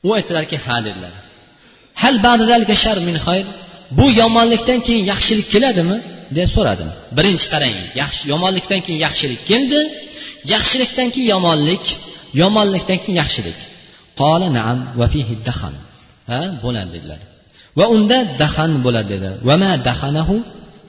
U 0.08 0.10
aytdilarki 0.17 0.58
ha 0.65 0.75
dedilar. 0.88 1.13
Hal 2.01 2.15
shar 2.84 2.97
min 3.08 3.17
xayr? 3.27 3.45
Bu 3.97 4.05
yomonlikdan 4.21 4.79
keyin 4.87 5.05
yaxshilik 5.11 5.47
keladimi? 5.53 5.97
deb 6.37 6.49
so'radim. 6.55 6.89
Birinchi 7.17 7.45
qarang 7.53 7.75
yaxshi 8.01 8.23
yomonlikdan 8.33 8.79
keyin 8.85 8.99
yaxshilik 9.07 9.41
keldi 9.51 9.79
yaxshilikdan 10.53 11.09
keyin 11.13 11.29
yomonlik 11.35 11.85
yomonlikdan 12.41 12.97
keyin 13.03 13.17
yaxshilik. 13.21 13.59
Qola 14.21 14.47
naam 14.57 14.79
va 14.99 15.05
fihi 15.13 15.33
dahan. 15.47 15.75
Ha 16.29 16.41
bo'ladi 16.63 16.89
dedilar. 16.95 17.21
Va 17.79 17.85
unda 17.95 18.17
dahan 18.41 18.71
bo'ladi 18.85 19.07
dedilar. 19.13 19.35
Va 19.49 19.55
ma 19.63 19.71
dahanahu? 19.87 20.35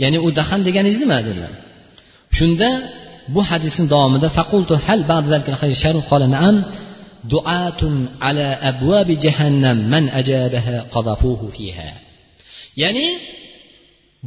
Ya'ni 0.02 0.18
u 0.26 0.28
dahan 0.38 0.60
deganingiz 0.66 1.00
nima? 1.04 1.18
dedilar. 1.28 1.52
Shunda 2.38 2.70
bu 3.34 3.40
hadisni 3.50 3.84
davomida 3.92 4.28
faqultu 4.38 4.74
hal 4.86 5.00
qola 6.10 6.26
naam 6.36 6.56
duatun 7.32 7.94
ala 8.28 8.48
abwabi 8.70 9.14
jahannam 9.24 9.78
man 9.92 10.04
ajabaha 10.20 10.74
qadafuhu 10.94 11.46
fiha. 11.56 12.05
Ya'ni 12.82 13.06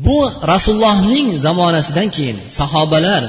bu 0.06 0.18
rasulullohning 0.52 1.28
zamonasidan 1.46 2.08
keyin 2.16 2.38
sahobalar 2.60 3.24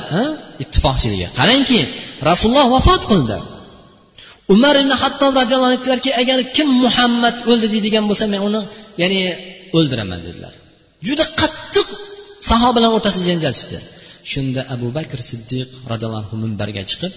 ittifoqchiligi. 0.63 1.27
Qarangki 1.39 1.81
rasululloh 2.29 2.67
vafot 2.77 3.03
qildi. 3.11 3.39
Umar 4.55 4.75
ibn 4.83 4.93
hattob 5.03 5.33
roziyallohu 5.41 5.69
anhu 5.71 5.79
aytdilarki 5.79 6.11
agar 6.23 6.39
kim 6.57 6.69
muhammad 6.85 7.37
o'ldi 7.51 7.67
deydigan 7.75 8.05
bo'lsa 8.11 8.25
men 8.33 8.41
uni 8.49 8.61
ya'ni 9.03 9.21
o'ldiraman 9.79 10.21
dedilar. 10.27 10.53
Juda 11.07 11.25
qattiq 11.41 11.89
sahobalar 12.51 12.91
o'rtasida 12.97 13.25
janjal 13.31 13.55
chiqdi 13.59 13.79
shunda 14.33 14.61
abu 14.75 14.89
bakr 14.99 15.19
siddiq 15.31 15.69
roziyallohu 15.91 16.23
anhu 16.23 16.37
minbarga 16.45 16.83
chiqib 16.91 17.13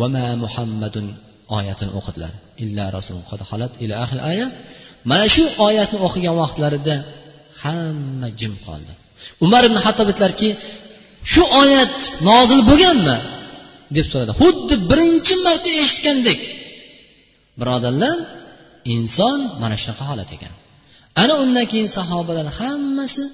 vama 0.00 0.24
muhammadun 0.44 1.06
oyatini 1.58 1.92
o'qidilar. 1.98 2.32
Illa 2.64 2.84
rasulun 2.96 3.24
ila 3.84 3.94
ahli 4.04 4.20
aya. 4.32 4.46
Mana 5.10 5.26
shu 5.34 5.42
oyatni 5.66 5.98
o'qigan 6.06 6.34
vaqtlarida 6.42 6.94
hamma 7.62 8.28
jim 8.40 8.54
qoldi. 8.66 8.92
Umar 9.44 9.62
ibn 9.68 9.78
hattob 9.84 10.06
aytdilarki 10.10 10.48
shu 11.32 11.42
oyat 11.62 11.96
nozil 12.28 12.60
bo'lganmi? 12.70 13.16
deb 13.96 14.06
so'radi. 14.12 14.32
Xuddi 14.40 14.74
birinchi 14.90 15.34
marta 15.46 15.70
eshitgandek 15.84 16.40
birodarlar 17.60 18.16
inson 18.94 19.38
mana 19.62 19.76
shunaqa 19.82 20.04
holat 20.10 20.30
ekan. 20.36 20.54
Ana 21.22 21.34
undan 21.44 21.66
keyin 21.72 21.90
sahobalar 21.98 22.46
hammasi 22.60 23.24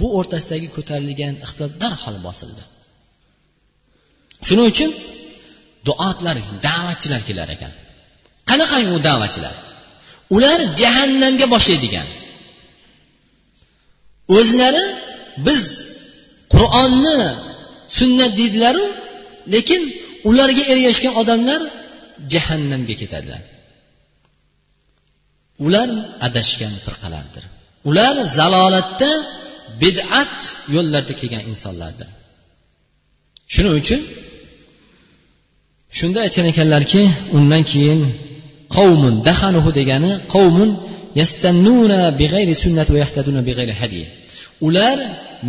bu 0.00 0.06
o'rtasidagi 0.18 0.68
ko'tarilgan 0.76 1.34
ixtilof 1.44 1.72
darhol 1.82 2.16
bosildi. 2.26 2.62
Shuning 4.46 4.66
uchun 4.72 4.90
duotlar 5.86 6.36
da'vatchilar 6.66 7.20
kelar 7.28 7.48
ekan. 7.56 7.72
Qanaqa 8.50 8.76
u 8.94 8.96
da'vatchilar? 9.08 9.54
Ular 10.36 10.60
jahannamga 10.80 11.46
boshlaydigan. 11.54 12.06
O'zlari 14.36 14.84
biz 15.46 15.62
qur'onni 16.54 17.20
sunnat 17.98 18.32
deydilaru 18.40 18.86
lekin 19.54 19.82
ularga 20.28 20.64
ergashgan 20.72 21.14
odamlar 21.22 21.60
jahannamga 22.32 22.94
ketadilar. 23.02 23.42
Ular 25.66 25.88
adashgan 26.26 26.74
firqalardir. 26.84 27.44
Ular 27.88 28.14
zalolatda 28.38 29.10
bid'at 29.82 30.38
yo'llarda 30.74 31.12
kelgan 31.20 31.42
insonlardir. 31.52 32.08
Shuning 33.54 33.74
uchun 33.80 34.00
shunda 35.98 36.18
aytgan 36.26 36.46
ekanlarki 36.52 37.02
undan 37.36 37.62
keyin 37.72 38.00
qavmun 38.76 39.14
dahanuhu 39.28 39.70
degani 39.78 40.12
qavmun 40.34 40.70
yastannuna 41.20 42.00
big'ayri 42.20 42.54
sunnati 42.64 42.90
va 42.94 42.98
yahtaduna 43.04 43.40
big'ayri 43.48 43.74
hadi 43.80 44.02
ular 44.66 44.98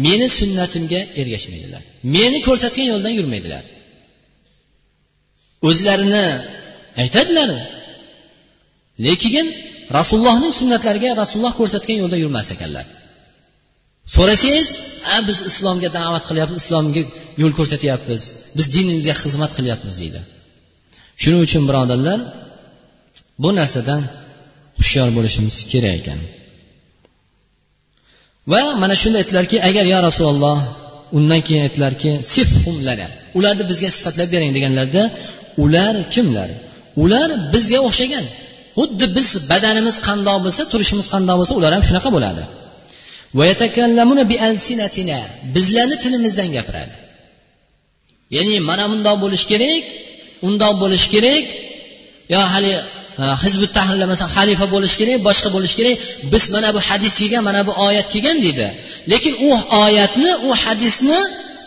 meni 0.06 0.28
sunnatimga 0.39 1.02
ergashmaydilar. 1.22 1.82
Meni 2.15 2.39
ko'rsatgan 2.48 2.88
yo'ldan 2.93 3.13
yurmaydilar. 3.20 3.63
O'zlarini 5.70 6.26
aytadilar. 7.02 7.50
Lekin 9.06 9.48
rasulullohning 9.98 10.54
sunnatlariga 10.60 11.10
rasululloh 11.22 11.54
ko'rsatgan 11.62 11.98
yo'lda 12.04 12.17
yurmas 12.24 12.48
ekanlar. 12.56 12.86
So'rasangiz 14.15 14.70
a 15.15 15.17
biz 15.28 15.38
islomga 15.52 15.89
da'vat 16.00 16.24
qilyapmiz 16.30 16.60
islomga 16.63 17.02
yo'l 17.41 17.54
ko'rsatyapmiz 17.60 18.22
biz 18.58 18.65
dinimizga 18.76 19.15
xizmat 19.24 19.52
qilyapmiz 19.58 19.96
deydi. 20.02 20.22
Shuning 21.22 21.41
uchun 21.48 21.63
birodarlar 21.70 22.20
bu 23.43 23.50
narsadan 23.60 24.02
hushyor 24.80 25.10
bo'lishimiz 25.17 25.56
kerak 25.72 25.96
ekan. 26.02 26.20
Va 28.52 28.62
mana 28.82 28.96
shunda 29.02 29.18
aytdilarki 29.22 29.58
agar 29.70 29.86
yo 29.94 29.98
rasululloh 30.08 30.58
undan 31.18 31.42
keyin 31.48 31.64
aytdilarki 31.68 32.12
ularni 33.38 33.64
bizga 33.72 33.90
sifatlab 33.98 34.30
bering 34.36 34.52
deganlarida 34.58 35.04
ular 35.64 35.96
kimlar? 36.14 36.50
Ular 37.04 37.30
bizga 37.54 37.80
o'xshagan. 37.88 38.26
Xuddi 38.80 39.06
biz 39.18 39.28
badanimiz 39.52 39.96
qandoq 40.08 40.38
bo'lsa 40.46 40.62
turishimiz 40.72 41.08
qandoq 41.14 41.36
bo'lsa 41.40 41.54
ular 41.60 41.72
ham 41.76 41.84
shunaqa 41.90 42.10
bo'ladi. 42.16 42.44
Bizlarni 45.56 45.96
tilimizdan 46.04 46.50
gapiradi. 46.58 46.96
Ya'ni 48.36 48.56
mana 48.70 48.86
bundoq 48.92 49.18
bo'lishi 49.24 49.46
kerak 49.52 49.84
undoq 50.48 50.74
bo'lishi 50.82 51.08
kerak. 51.16 51.44
Yo 52.34 52.42
hali 52.54 52.74
hizbi 53.44 53.68
tahrirlar 53.78 54.08
masalan 54.14 54.32
xalifa 54.38 54.66
bo'lishi 54.74 54.96
kerak 55.02 55.20
boshqa 55.28 55.50
bo'lishi 55.56 55.76
kerak. 55.80 55.96
Biz 56.34 56.44
mana 56.56 56.70
bu 56.76 56.80
hadis 56.90 57.14
kelgan 57.20 57.44
mana 57.50 57.62
bu 57.68 57.72
oyat 57.88 58.08
kelgan 58.14 58.38
deydi. 58.46 58.68
Lekin 59.12 59.34
u 59.48 59.50
oyatni 59.84 60.32
u 60.48 60.50
hadisni 60.64 61.20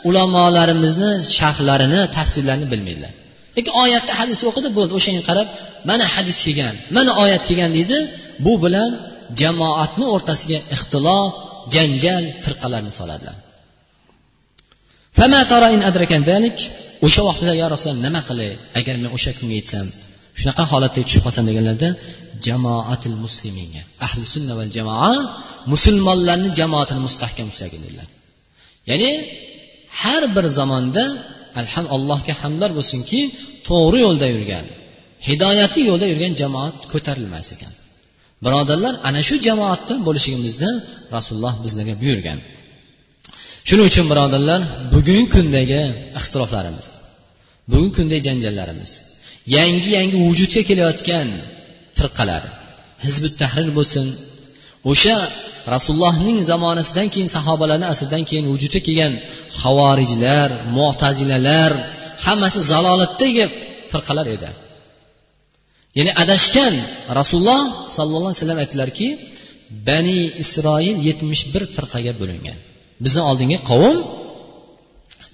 ulamolarimizni 0.08 1.12
sharhlarini 1.38 2.00
tafsirlarini 2.16 2.66
bilmaydilar. 2.72 3.12
Lekin 3.56 3.72
oyatda 3.84 4.12
hadis 4.20 4.38
o'qidi 4.48 4.68
bo'ldi 4.76 4.92
o'shanga 4.98 5.22
qarab 5.30 5.48
mana 5.88 6.04
hadis 6.14 6.38
kelgan 6.46 6.74
mana 6.96 7.10
oyat 7.24 7.42
kelgan 7.48 7.70
deydi. 7.78 7.98
Bu 8.44 8.52
bilan 8.64 8.90
jamoatni 9.40 10.06
o'rtasiga 10.14 10.58
ixtilof 10.76 11.30
janjal 11.74 12.24
firqalarni 12.44 12.92
soladilar. 13.00 13.36
O'sha 17.06 17.22
vaqtida 17.28 17.52
yo 17.62 17.66
rasululloh 17.74 18.02
nima 18.08 18.20
qilay? 18.28 18.50
Agar 18.78 18.94
men 19.02 19.10
o'sha 19.16 19.30
kunga 19.38 19.56
yetsam 19.60 19.86
shunaqa 20.38 20.64
holatga 20.72 21.00
tushib 21.06 21.22
qolsam 21.26 21.44
deganlarda 21.50 21.88
jamoatil 22.46 23.16
musliminga. 23.24 23.82
Ahli 24.06 24.24
sunna 24.34 24.52
va 24.58 24.64
jamoa 24.76 25.12
musulmonlarni 25.72 26.48
jamoatini 26.60 27.00
mustahkam 27.06 27.46
ushlagin 27.52 27.80
dedilar. 27.84 28.08
Ya'ni 28.90 29.10
har 30.02 30.22
bir 30.34 30.44
zamonda 30.58 31.04
alham 31.60 31.86
allohga 31.94 32.32
hamdlar 32.42 32.70
bo'lsinki 32.78 33.20
to'g'ri 33.68 33.98
yo'lda 34.06 34.26
yurgan 34.34 34.66
hidoyatli 35.28 35.80
yo'lda 35.90 36.06
yurgan 36.12 36.32
jamoat 36.42 36.76
ko'tarilmas 36.92 37.48
ekan. 37.54 37.72
Birodarlar 38.44 38.94
ana 39.08 39.20
shu 39.28 39.34
jamoatda 39.48 39.94
bo'lishligimizni 40.06 40.70
rasululloh 41.16 41.54
bizlarga 41.64 41.94
buyurgan. 42.02 42.38
Shuning 43.68 43.86
uchun 43.90 44.06
birodarlar 44.12 44.60
bugungi 44.94 45.26
kundagi 45.34 45.80
ixtiroflarimiz 46.18 46.88
bugungi 47.70 47.92
kundagi 47.98 48.22
janjallarimiz 48.28 48.90
yangi 49.56 49.90
yangi 49.98 50.16
vujudga 50.26 50.62
kelayotgan 50.68 51.28
firqalar. 51.98 52.42
Hizbi 53.04 53.28
tahrir 53.40 53.70
bo'lsin. 53.78 54.06
O'sha 54.90 55.16
rasulullohning 55.74 56.38
zamonasidan 56.50 57.08
keyin 57.12 57.30
sahobalarni 57.36 57.86
asridan 57.92 58.22
keyin 58.28 58.46
vujudga 58.52 58.80
kelgan 58.86 59.12
havorijlar 59.60 60.48
mo'tazilalar 60.76 61.72
hammasi 62.26 62.58
zalolatdagi 62.72 63.44
firqalar 63.92 64.26
edi. 64.36 64.50
Ya'ni 65.98 66.12
adashgan 66.22 66.74
rasululloh 67.18 67.62
sollallohu 67.96 68.30
alayhi 68.30 68.40
vasallam 68.40 68.60
aytdilarki 68.64 69.08
bani 69.88 70.20
isroil 70.42 70.96
yetmish 71.08 71.42
bir 71.52 71.62
firqaga 71.76 72.12
bo'lingan. 72.20 72.58
Bizni 73.04 73.22
oldingi 73.30 73.58
qavm 73.70 73.96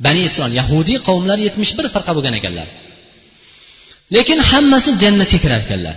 bani 0.06 0.20
isroil 0.28 0.54
yahudiy 0.60 0.98
qavmlar 1.08 1.38
yetmish 1.46 1.72
bir 1.78 1.86
firqa 1.94 2.12
bo'lgan 2.16 2.34
ekanlar. 2.40 2.68
Lekin 4.14 4.38
hammasi 4.50 4.90
jannatga 5.02 5.38
kirar 5.44 5.60
ekanlar 5.66 5.96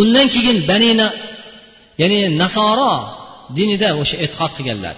undan 0.00 0.26
keyin 0.34 0.58
banina 0.70 1.06
ya'ni 2.00 2.18
nasoro 2.42 2.92
dinida 3.58 3.88
o'sha 4.02 4.16
e'tiqod 4.24 4.52
qilganlar. 4.58 4.96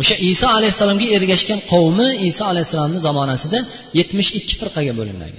O'sha 0.00 0.14
iso 0.30 0.46
alayhissalomga 0.58 1.06
ergashgan 1.16 1.60
qavmi 1.72 2.08
iso 2.30 2.42
alayhissalomni 2.52 3.00
zamonasida 3.06 3.58
yetmish 3.98 4.30
ikki 4.38 4.54
firqaga 4.60 4.92
bo'lingan 4.98 5.32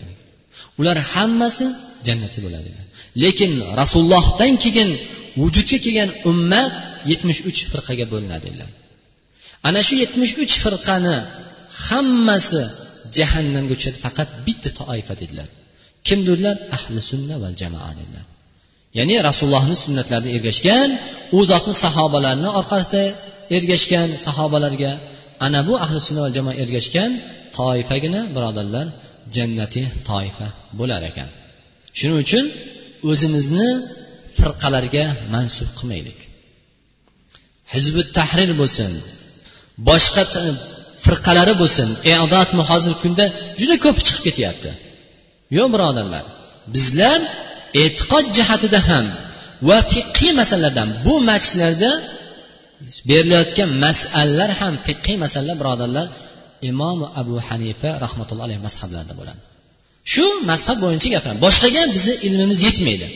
ular 0.80 0.98
hammasi 1.14 1.66
jannatda 2.08 2.40
bo'ladi. 2.46 2.70
Lekin 3.24 3.52
rasulullohdan 3.82 4.54
keyin 4.64 4.90
vujudga 5.42 5.78
kelgan 5.86 6.10
ummat 6.32 6.74
yetmish 7.12 7.40
uch 7.50 7.60
firqaga 7.72 8.06
bo'linadi. 8.14 8.48
Ana 9.68 9.82
shu 9.88 9.94
yetmish 10.04 10.34
uch 10.44 10.54
firqani 10.64 11.18
hammasi 11.88 12.64
jahannamga 13.18 13.74
tushadi 13.78 13.98
faqat 14.06 14.30
bitta 14.46 14.70
toifa 14.82 15.14
dedilar. 15.22 15.48
Kim 16.08 16.20
dedilar 16.30 16.56
ahli 16.78 17.00
sunna 17.12 17.36
va 17.44 17.50
jamoa 17.62 17.92
dedilar. 18.00 18.26
Ya'ni 18.98 19.16
rasulullohni 19.30 19.76
sunnatlarida 19.84 20.30
ergashgan 20.38 20.90
u 21.38 21.40
zotni 21.52 21.74
sahobalarni 21.84 22.50
orqasida 22.60 23.04
ergashgan 23.58 24.08
sahobalarga 24.26 24.92
ana 25.46 25.60
bu 25.68 25.74
ahli 25.86 26.00
sunna 26.08 26.22
va 26.26 26.32
jamoa 26.38 26.56
ergashgan 26.64 27.12
toifagina 27.58 28.22
birodarlar 28.36 28.88
jannatiy 29.36 29.86
toifa 30.10 30.48
bo'lar 30.80 31.02
ekan. 31.12 31.30
Shuning 31.98 32.20
uchun 32.26 32.46
o'zimizni 33.12 33.70
firqalarga 34.38 35.06
mansub 35.34 35.70
qilmaylik. 35.78 36.20
Hizbi 37.74 38.02
tahrir 38.18 38.52
bo'lsin 38.62 38.92
boshqa 39.90 40.24
firqalari 41.06 41.54
bo'lsin. 41.62 41.90
E'dodmi 42.14 42.64
hozirgi 42.70 43.00
kunda 43.04 43.26
juda 43.60 43.76
ko'p 43.86 43.98
chiqib 44.06 44.24
ketyapti. 44.28 44.70
Yo'q 45.58 45.68
birodarlar 45.76 46.24
bizlar 46.76 47.20
e'tiqod 47.84 48.26
jihatida 48.38 48.80
ham 48.90 49.06
va 49.68 49.78
fiqhiy 49.94 50.32
masalalardan 50.42 50.90
bu 51.06 51.14
majlislarda 51.30 51.92
berilayotgan 53.10 53.70
masalalar 53.86 54.52
ham 54.60 54.74
fiqhiy 54.88 55.18
masalalar 55.24 55.56
birodarlar 55.62 56.08
imom 56.72 57.00
abu 57.22 57.36
hanifa 57.48 57.90
rahmatullohi 58.06 58.48
alayhi 58.48 58.64
mazhablarida 58.68 59.14
bo'ladi. 59.20 59.42
Shu 60.14 60.26
mazhab 60.52 60.78
bo'yicha 60.86 61.10
gapiramiz. 61.16 61.42
Boshqaga 61.48 61.82
bizni 61.96 62.14
ilmimiz 62.28 62.60
yetmaydi. 62.68 63.08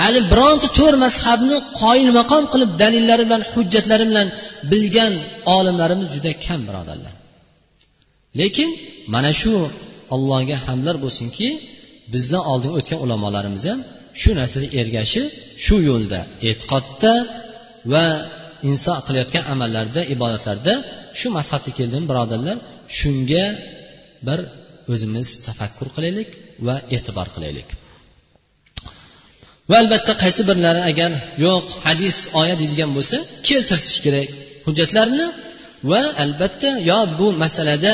Hali 0.00 0.20
bironta 0.32 0.68
to'rt 0.78 0.96
mazhabni 1.06 1.56
qoyil 1.82 2.10
maqom 2.18 2.44
qilib 2.52 2.70
dalillari 2.82 3.22
bilan 3.28 3.42
hujjatlari 3.52 4.04
bilan 4.10 4.28
bilgan 4.72 5.12
olimlarimiz 5.56 6.08
juda 6.14 6.30
kam 6.46 6.60
birodarlar. 6.68 7.14
Lekin 8.40 8.68
mana 9.14 9.30
shu 9.40 9.52
allohga 10.14 10.56
hamdlar 10.66 10.96
bo'lsinki 11.04 11.48
bizdan 12.14 12.42
oldin 12.52 12.72
o'tgan 12.78 12.98
ulamolarimiz 13.04 13.64
ham 13.70 13.80
shu 14.20 14.30
narsaga 14.40 14.68
ergashib 14.80 15.26
shu 15.64 15.76
yo'lda 15.90 16.20
e'tiqodda 16.48 17.12
va 17.92 18.04
inson 18.70 18.98
qilayotgan 19.06 19.44
amallarda 19.54 20.00
ibodatlarda 20.14 20.74
shu 21.18 21.26
mazhabga 21.38 21.72
keldim 21.78 22.04
birodarlar. 22.10 22.56
Shunga 22.98 23.46
bir 24.26 24.40
o'zimiz 24.92 25.28
tafakkur 25.46 25.88
qilaylik 25.96 26.28
va 26.66 26.76
e'tibor 26.96 27.28
qilaylik. 27.36 27.68
Va 29.70 29.76
albatta 29.82 30.12
qaysi 30.22 30.42
birlari 30.50 30.82
agar 30.90 31.10
yo'q 31.44 31.66
hadis 31.86 32.16
oyat 32.40 32.58
deydigan 32.62 32.90
bo'lsa 32.96 33.16
keltirish 33.48 33.98
kerak 34.04 34.28
hujjatlarni 34.66 35.26
va 35.90 36.02
albatta 36.24 36.68
yo 36.90 36.98
bu 37.18 37.26
masalada 37.42 37.92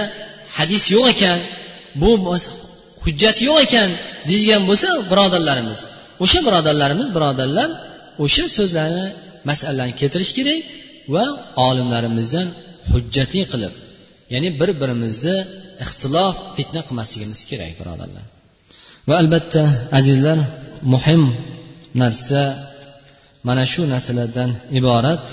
hadis 0.59 0.83
yo'q 0.95 1.07
ekan 1.15 1.39
bu 2.03 2.11
hujjat 3.05 3.37
yo'q 3.49 3.59
ekan 3.67 3.91
deydigan 4.29 4.63
bo'lsa 4.71 4.89
birodarlarimiz 5.11 5.81
o'sha 6.25 6.39
birodarlarimiz 6.47 7.09
birodarlar 7.17 7.69
o'sha 8.25 8.45
so'zlarni 8.57 9.07
masalalarni 9.51 9.95
keltirish 10.01 10.33
kerak 10.39 10.61
va 11.15 11.25
olimlarimizdan 11.69 12.47
hujjatli 12.93 13.43
qilib 13.53 13.75
ya'ni 14.33 14.49
bir 14.61 14.71
birimizni 14.81 15.37
ixtilof 15.85 16.35
fitna 16.57 16.81
qilmasligimiz 16.89 17.41
kerak 17.51 17.73
birodarlar. 17.81 18.25
Va 19.09 19.15
albatta 19.23 19.63
azizlar 19.99 20.39
muhim 20.95 21.23
narsa 22.01 22.43
mana 23.49 23.65
shu 23.73 23.83
narsalardan 23.93 24.51
iborat. 24.79 25.27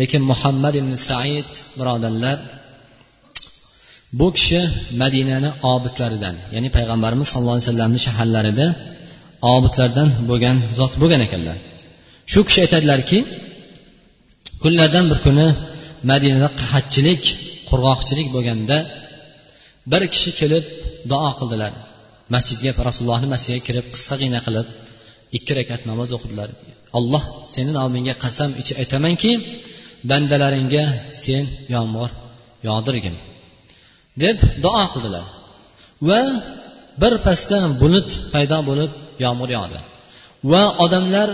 Lekin 0.00 0.22
muhammad 0.30 0.74
ibn 0.80 0.92
said 1.08 1.50
birodarlar 1.78 2.38
bu 4.18 4.28
kishi 4.36 4.60
madinani 5.02 5.50
obidlaridan 5.74 6.36
ya'ni 6.54 6.68
payg'ambarimiz 6.76 7.26
sallallohu 7.32 7.56
alayhi 7.56 7.68
vasallamni 7.68 8.00
shaharlarida 8.06 8.66
obidlardan 9.54 10.08
bo'lgan 10.30 10.56
zot 10.78 10.92
bo'lgan 11.02 11.20
ekanlar. 11.26 11.56
Shu 12.32 12.40
kishi 12.48 12.58
aytadilarki 12.64 13.18
kunlardan 14.62 15.04
bir 15.10 15.18
kuni 15.26 15.46
madinada 16.10 16.48
qahatchilik 16.60 17.22
qurg'oqchilik 17.70 18.28
bo'lganda 18.34 18.76
bir 19.92 20.02
kishi 20.12 20.30
kelib 20.40 20.64
duo 21.10 21.30
qildilar. 21.40 21.72
Masjidga 22.34 22.70
rasulullohni 22.88 23.28
masjidiga 23.34 23.62
kirib 23.68 23.86
qisqagina 23.94 24.40
qilib 24.46 24.66
ikki 25.36 25.52
rakat 25.58 25.80
namoz 25.90 26.10
o'qidilar. 26.16 26.48
Alloh 26.98 27.24
seni 27.54 27.72
nomingga 27.78 28.14
qasam 28.24 28.50
ichib 28.60 28.76
aytamanki 28.82 29.32
bandalaringga 30.10 30.84
sen 31.22 31.44
yomg'ir 31.74 32.10
yog'dirgin 32.68 33.16
deb 34.22 34.38
duo 34.64 34.84
qildilar. 34.94 35.24
Va 36.08 36.20
birpasda 37.02 37.58
bulut 37.82 38.08
paydo 38.32 38.58
bo'lib 38.68 38.90
yomg'ir 39.24 39.50
yog'di. 39.58 39.78
Va 40.52 40.62
odamlar 40.84 41.28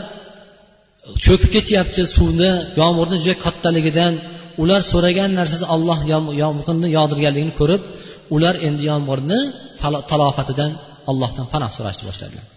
cho'kib 1.25 1.51
ketyapti 1.57 2.03
suvni 2.17 2.53
yomg'irni 2.81 3.17
juda 3.25 3.37
kattaligidan. 3.45 4.15
Ular 4.63 4.81
so'ragan 4.93 5.31
narsasi 5.39 5.67
olloh 5.75 5.99
yomg'irni 6.43 6.89
yog'dirganligini 6.99 7.55
ko'rib 7.61 7.83
ular 8.35 8.55
endi 8.69 8.83
yomg'irni 8.91 9.39
talofatidan 10.11 10.71
allohdan 11.11 11.47
panoh 11.53 11.71
so'rashni 11.77 12.05
boshladilar. 12.11 12.54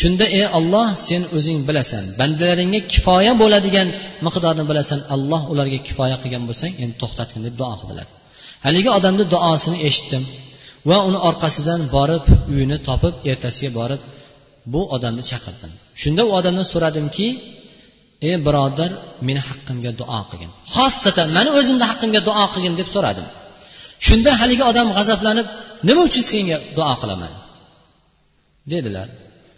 Shunda 0.00 0.26
ey 0.38 0.44
olloh 0.58 0.88
sen 1.08 1.22
o'zing 1.36 1.60
bilasan 1.68 2.04
bandalaringga 2.20 2.80
kifoya 2.92 3.32
bo'ladigan 3.42 3.88
miqdorni 4.26 4.64
bilasan 4.70 5.00
alloh 5.14 5.42
ularga 5.52 5.78
kifoya 5.88 6.16
qilgan 6.22 6.44
bo'lsang 6.48 6.72
endi 6.82 6.94
to'xtatgin 7.02 7.42
deb 7.46 7.54
duo 7.60 7.74
qildilar. 7.80 8.06
Haligi 8.66 8.90
odamni 8.98 9.24
duosini 9.34 9.78
eshitdim 9.88 10.22
va 10.90 10.98
uni 11.08 11.18
orqasidan 11.28 11.80
borib 11.96 12.24
uyini 12.52 12.76
topib 12.88 13.14
ertasiga 13.30 13.70
borib 13.80 14.00
bu 14.72 14.80
odamni 14.96 15.22
chaqirdim. 15.30 15.70
Shunda 16.02 16.22
u 16.28 16.30
odamdan 16.38 16.66
so'radimki 16.72 17.26
ey 18.28 18.36
birodar 18.46 18.90
meni 19.26 19.40
haqqimga 19.48 19.90
duo 20.00 20.20
qilgin. 20.30 20.50
Xossatan 20.74 21.28
mani 21.36 21.50
o'zimni 21.58 21.84
haqqimga 21.90 22.20
duo 22.28 22.44
qilgin 22.52 22.74
deb 22.80 22.88
so'radim. 22.94 23.26
Shunda 24.06 24.30
haligi 24.40 24.64
odam 24.70 24.88
g'azablanib 24.96 25.46
nima 25.88 26.00
uchun 26.08 26.24
senga 26.32 26.56
duo 26.78 26.94
qilaman? 27.02 27.32
dedilar. 28.72 29.08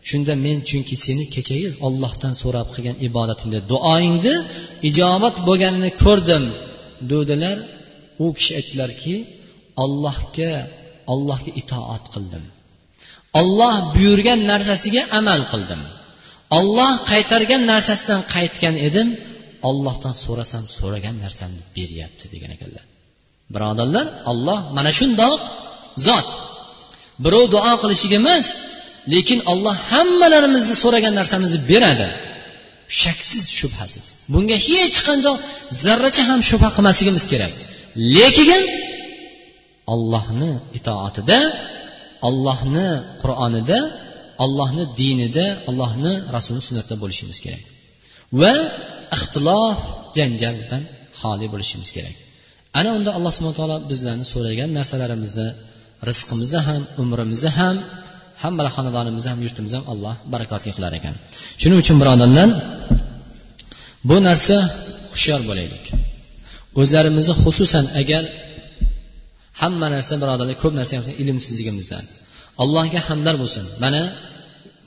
Shunda 0.08 0.32
men 0.44 0.58
chunki 0.68 0.96
seni 1.04 1.24
kechagi 1.34 1.68
ollohdan 1.86 2.34
so'rab 2.42 2.68
qilgan 2.74 2.96
ibodatingni 3.08 3.60
duoingni 3.70 4.34
ijobat 4.88 5.36
bo'lganini 5.48 5.90
ko'rdim 6.04 6.44
dedilar. 7.12 7.56
U 8.24 8.26
kishi 8.36 8.52
aytdilarki 8.58 9.14
ollohga 9.84 10.52
ollohga 11.12 11.50
itoat 11.60 12.04
qildim. 12.14 12.44
Olloh 13.40 13.74
buyurgan 13.94 14.40
narsasiga 14.52 15.02
amal 15.18 15.40
qildim. 15.52 15.80
Olloh 16.58 16.92
qaytargan 17.10 17.62
narsasidan 17.72 18.20
qaytgan 18.34 18.74
edim. 18.88 19.08
Ollohdan 19.70 20.14
so'rasam 20.24 20.64
so'ragan 20.76 21.16
narsamni 21.24 21.62
beryapti 21.76 22.26
degan 22.34 22.50
ekanlar. 22.56 22.84
Birodarlar 23.54 24.06
olloh 24.30 24.60
mana 24.76 24.90
shundoq 24.98 25.40
zot. 26.06 26.28
Birov 27.24 27.44
duo 27.54 27.72
qilishiga 27.82 28.16
emas 28.22 28.46
lekin 29.14 29.38
olloh 29.52 29.76
hammalarimizni 29.90 30.76
so'ragan 30.82 31.14
narsamizni 31.20 31.60
beradi. 31.70 32.08
Shaksiz 33.02 33.44
shubhasiz. 33.58 34.06
Bunga 34.32 34.56
hech 34.68 34.98
qanday 35.08 35.36
zarracha 35.84 36.22
ham 36.30 36.40
shubha 36.50 36.68
qilmasligimiz 36.76 37.24
kerak. 37.32 37.52
Lekin 38.16 38.62
ollohni 39.94 40.50
itoatida 40.78 41.38
ollohni 42.28 42.88
qur'onida 43.22 43.78
ollohni 44.44 44.84
dinida 45.00 45.46
ollohni 45.68 46.12
rasulini 46.36 46.64
sunnatida 46.68 46.96
bo'lishimiz 47.02 47.38
kerak. 47.44 47.64
Va 48.40 48.54
ixtilof 49.16 49.78
janjaldan 50.16 50.82
xoli 51.20 51.46
bo'lishimiz 51.52 51.90
kerak. 51.96 52.16
Ana 52.78 52.90
unda 52.98 53.10
alloh 53.16 53.32
subhana 53.36 53.56
taolo 53.60 53.76
bizlarni 53.90 54.26
so'ragan 54.32 54.70
narsalarimizni 54.78 55.48
rizqimizni 56.08 56.60
ham 56.68 56.82
umrimizni 57.02 57.50
ham 57.58 57.76
hamma 58.42 58.62
xonadonimizni 58.76 59.28
ham 59.32 59.40
yurtimizni 59.46 59.76
ham 59.80 59.86
alloh 59.92 60.14
barakotli 60.32 60.70
qilar 60.76 60.92
ekan. 60.98 61.14
Shuning 61.60 61.78
uchun 61.84 61.96
birodarlar 62.02 62.48
bu 64.08 64.16
narsa 64.28 64.56
hushyor 65.12 65.40
bo'laylik. 65.50 65.84
O'zlarimizni 66.80 67.34
xususan 67.42 67.84
agar 68.00 68.22
hamma 69.60 69.86
narsa 69.94 70.14
birodarlar 70.22 70.56
ko'p 70.62 70.74
narsa 70.78 70.92
ilmsizligimizdan 71.22 72.04
allohga 72.62 73.00
hamdlar 73.08 73.34
bo'lsin. 73.42 73.64
Mana 73.84 74.02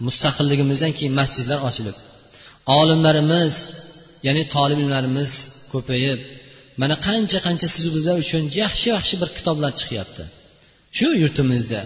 mustaqilligimizdan 0.08 0.92
keyin 0.98 1.14
masjidlar 1.20 1.60
ochilib 1.70 1.98
olimlarimiz 2.80 3.54
ya'ni 4.28 4.44
tolib 4.56 4.80
ilmlarimiz 4.84 5.32
ko'payib 5.74 6.20
mana 6.82 6.96
qancha 7.08 7.40
qancha 7.48 7.68
siz 7.76 7.86
bizlar 7.96 8.16
uchun 8.26 8.44
yaxshi 8.62 8.88
yaxshi 8.96 9.16
bir 9.22 9.30
kitoblar 9.38 9.72
chiqyapti. 9.80 10.24
Shu 10.98 11.08
yurtimizda 11.24 11.82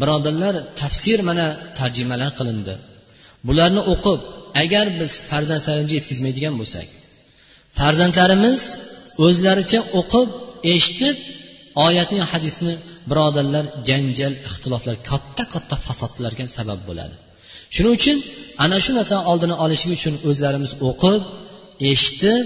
birodarlar 0.00 0.54
tafsir 0.80 1.18
mana 1.28 1.46
tarjimalar 1.78 2.30
qilindi. 2.38 2.74
Bularni 3.48 3.82
o'qib 3.92 4.20
agar 4.62 4.86
biz 5.00 5.12
farzandlarimizga 5.30 5.94
yetkazmaydigan 5.98 6.54
bo'lsak 6.60 6.86
farzandlarimiz 7.78 8.60
o'zlaricha 9.26 9.80
o'qib 10.00 10.28
eshitib 10.74 11.16
oyatni 11.86 12.22
hadisni 12.32 12.74
birodarlar 13.10 13.64
janjal 13.88 14.34
ixtiloflar 14.48 14.96
katta 15.10 15.44
katta 15.54 15.76
fasodlarga 15.86 16.44
sabab 16.58 16.80
bo'ladi. 16.88 17.14
Shuning 17.74 17.94
uchun 17.98 18.16
ana 18.64 18.78
shu 18.84 18.92
narsani 18.98 19.22
oldini 19.30 19.54
olish 19.64 19.84
uchun 19.96 20.14
o'zlarimiz 20.28 20.72
o'qib 20.88 21.22
eshitib 21.92 22.44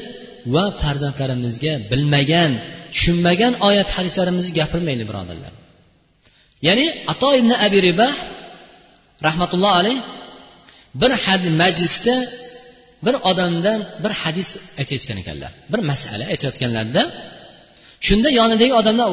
va 0.55 0.65
farzandlarimizga 0.83 1.73
bilmagan 1.91 2.51
tushunmagan 2.93 3.53
oyat 3.69 3.89
hadislarimizni 3.97 4.53
gapirmaylik 4.61 5.07
birodarlar. 5.11 5.53
Ya'ni 6.67 6.87
ato 7.13 7.31
ibn 7.41 7.51
abi 7.67 7.79
ribah 7.89 8.15
rahmatulloh 9.27 9.73
alayh 9.81 9.97
bir 11.01 11.11
majlisda 11.63 12.17
bir 13.07 13.15
odamdan 13.31 13.81
bir 14.03 14.13
hadis 14.23 14.49
aytayotgan 14.81 15.19
ekanlar. 15.23 15.51
Bir 15.73 15.81
masala 15.91 16.25
aytayotganlarida 16.33 17.03
shunda 18.07 18.29
yonidagi 18.39 18.75
odamlar 18.81 19.09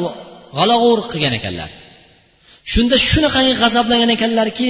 g'alag'ur 0.58 0.99
qilgan 1.12 1.34
ekanlar. 1.39 1.69
Shunda 2.73 2.95
shunaqangi 3.10 3.53
g'azablangan 3.62 4.12
ekanlarki 4.17 4.69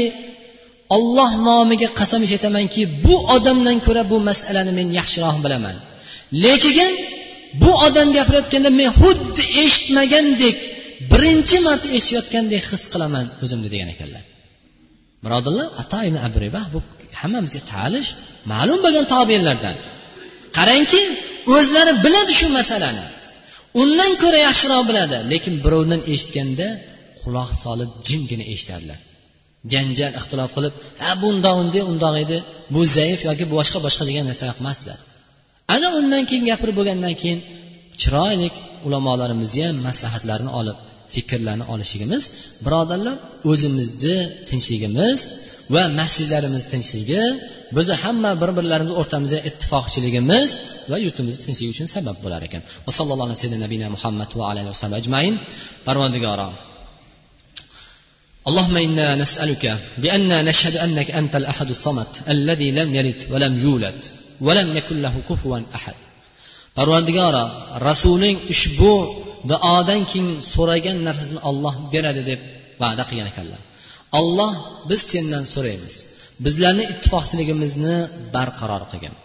olloh 0.96 1.32
nomiga 1.48 1.90
qasam 2.00 2.22
ichaytamanki 2.28 2.82
bu 3.06 3.16
odamdan 3.36 3.78
ko'ra 3.86 4.04
bu 4.12 4.18
masalani 4.30 4.72
men 4.80 4.88
yaxshiroq 5.00 5.38
bilaman. 5.46 5.76
Lekin 6.46 6.92
bu 7.62 7.72
odam 7.88 8.08
gapirayotganda 8.18 8.70
men 8.80 8.90
xuddi 9.02 9.44
eshitmagandek 9.64 10.58
birinchi 11.16 11.58
marta 11.68 11.88
eshitayotgandek 11.98 12.64
his 12.72 12.84
qilaman 12.94 13.26
o'zimni 13.44 13.70
degan 13.74 13.90
ekanlar. 13.96 14.24
Birodarlar 15.26 15.68
ato 15.82 16.00
ibn 16.08 16.18
abribah 16.28 16.66
bu 16.74 16.80
hammamizga 17.22 17.62
tanish 17.74 18.10
ma'lum 18.52 18.80
bo'lgan 18.86 19.06
tobiinlardan 19.14 19.76
qarangki 20.58 21.02
o'zlari 21.56 21.94
biladi 22.06 22.34
shu 22.40 22.48
masalani. 22.60 23.04
Undan 23.82 24.12
ko'ra 24.24 24.40
yaxshiroq 24.48 24.84
biladi 24.90 25.18
lekin 25.32 25.54
birovdan 25.66 26.02
eshitganda 26.14 26.68
quloq 27.22 27.50
solib 27.64 27.90
jimgina 28.08 28.46
eshitadilar. 28.54 29.00
Janjal 29.74 30.12
ixtilof 30.20 30.52
qilib 30.56 30.74
ha 31.04 31.12
bundoq 31.24 31.56
unday 31.64 31.84
undoq 31.92 32.16
edi 32.24 32.38
bu 32.74 32.82
zaif 32.98 33.20
yoki 33.30 33.46
boshqa 33.56 33.78
boshqa 33.86 34.04
degan 34.10 34.26
narsa 34.30 34.44
qilmasdilar. 34.58 35.00
Ana 35.76 35.88
undan 36.00 36.24
keyin 36.30 36.46
gapirib 36.52 36.76
bo'lgandan 36.80 37.14
keyin 37.22 37.40
chiroyli 38.02 38.48
ulamolarimizni 38.88 39.64
ham 39.68 39.78
maslahatlarini 39.88 40.52
olib 40.60 40.78
fikrlarni 41.15 41.65
olishligimiz 41.73 42.25
birodarlar 42.65 43.17
o'zimizni 43.51 44.17
tinchligimiz 44.49 45.19
va 45.75 45.83
masjidlarimiz 46.01 46.65
tinchligi 46.73 47.23
bizni 47.77 47.97
hamma 48.05 48.31
bir 48.43 48.51
birlarimiz 48.59 48.95
o'rtamizda 49.01 49.39
ittifoqchiligimiz 49.49 50.49
va 50.91 50.97
yurtimizni 51.05 51.43
tinchligi 51.47 51.71
uchun 51.75 51.89
sabab 51.97 52.17
bo'lar 52.25 52.41
ekan 52.49 52.63
va 52.87 52.91
sallallohu 52.99 53.31
alayhi 53.35 53.61
nabiyina 53.65 53.89
muhammad 53.97 54.31
va 54.39 54.45
alayhi 54.53 54.69
vasallam 54.73 54.97
ajmain 55.03 55.35
parvardigoro 55.87 56.51
اللهم 58.49 58.77
انا 58.77 59.07
نسالك 59.23 59.65
بان 60.03 60.31
نشهد 60.49 60.77
انك 60.87 61.09
انت 61.21 61.35
الاحد 61.41 61.69
الصمد 61.77 62.11
الذي 62.35 62.69
لم 62.79 62.89
يلد 62.99 63.21
ولم 63.33 63.55
يولد 63.65 64.01
ولم 64.47 64.69
يكن 64.77 64.97
له 65.05 65.15
كفوا 65.29 65.59
احد 65.79 65.97
parvardigoro 66.77 67.45
rasuling 67.89 68.37
ushbu 68.53 68.95
duodan 69.52 70.02
keyin 70.12 70.30
so'ragan 70.54 70.98
narsasini 71.08 71.42
olloh 71.50 71.76
beradi 71.94 72.22
deb 72.30 72.42
va'da 72.82 73.04
qilgan 73.10 73.28
ekanlar. 73.34 73.62
Olloh 74.20 74.52
biz 74.90 75.02
sendan 75.12 75.44
so'raymiz. 75.54 75.96
Bizlarni 76.46 76.84
ittifoqchiligimizni 76.94 77.96
barqaror 78.36 78.84
qilgin 78.92 79.16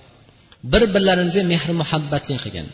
bir 0.73 0.83
birlarimizga 0.95 1.43
mehr 1.53 1.65
muhabbatli 1.81 2.37
qilgin 2.45 2.67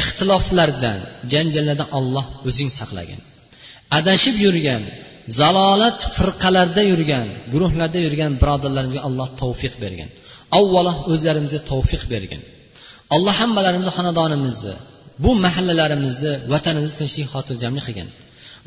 ixtiloflardan 0.00 0.98
janjallardan 1.32 1.88
olloh 1.98 2.26
o'zing 2.48 2.70
saqlagin 2.78 3.20
adashib 3.98 4.36
yurgan 4.46 4.82
zalolat 5.40 6.00
firqalarda 6.16 6.82
yurgan 6.92 7.26
guruhlarda 7.52 7.98
yurgan 8.06 8.32
birodarlarimizga 8.42 9.02
alloh 9.08 9.28
tavfiq 9.42 9.74
bergin 9.84 10.08
avvalo 10.58 10.92
o'zlarimizga 11.12 11.60
tavfiq 11.70 12.02
bergin 12.12 12.42
alloh 13.14 13.34
hammalarimizni 13.40 13.92
xonadonimizni 13.98 14.74
bu 15.22 15.30
mahallalarimizni 15.44 16.32
vatanimizni 16.52 16.96
tinchlik 17.00 17.26
xotirjamlik 17.34 17.84
qilgin 17.88 18.08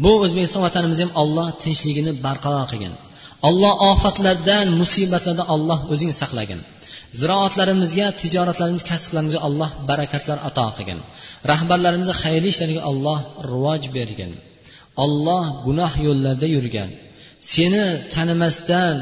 bu 0.04 0.12
o'zbekiston 0.24 0.62
vatanimizni 0.68 1.04
ham 1.06 1.14
olloh 1.22 1.48
tinchligini 1.64 2.12
barqaror 2.26 2.66
qilgin 2.72 2.94
olloh 3.50 3.74
ofatlardan 3.92 4.66
musibatlardan 4.82 5.48
olloh 5.56 5.80
o'zing 5.94 6.12
saqlagin 6.22 6.60
ziroatlarimizga 7.20 8.08
tijoratlarimiz 8.22 8.84
kasblarimizga 8.92 9.42
alloh 9.48 9.72
barakatlar 9.90 10.38
ato 10.50 10.68
qilgin 10.78 11.00
rahbarlarimizga 11.52 12.16
xayrli 12.24 12.50
ishlarga 12.54 12.82
alloh 12.90 13.20
rivoj 13.52 13.84
bergin 13.98 14.32
olloh 15.04 15.46
gunoh 15.66 15.94
yo'llarda 16.08 16.48
yurgan. 16.56 16.90
Seni 17.54 17.86
tanimasdan 18.14 18.96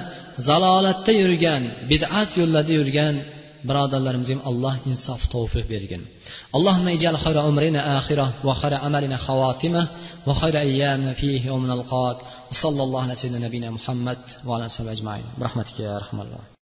zalolatda 0.48 1.14
yurgan 1.22 1.64
bid'at 1.92 2.32
yo'llarda 2.40 2.74
yurgan 2.80 3.16
birodarlarimizga 3.70 4.36
ham 4.36 4.44
alloh 4.52 4.76
insof 4.92 5.22
tavfiq 5.36 5.66
bergin. 5.74 6.04
اللهم 6.56 6.88
اجعل 6.88 7.18
خير 7.18 7.38
امرنا 7.50 7.98
اخره 7.98 8.34
وخير 8.44 8.74
عملنا 8.74 9.18
خواتمه 9.18 9.88
وخير 10.28 10.60
ايامنا 10.60 11.14
فيه 11.14 11.46
يوم 11.46 11.68
نلقاك 11.68 12.18
وصلى 12.52 12.84
الله 12.84 13.02
على 13.04 13.16
سيدنا 13.16 13.48
نبينا 13.48 13.70
محمد 13.70 14.18
وعلى 14.46 14.60
اله 14.60 14.66
وصحبه 14.66 14.92
اجمعين 14.92 15.26
برحمتك 15.38 15.80
يا 15.80 15.96
ارحم 15.96 16.22
الراحمين 16.22 16.55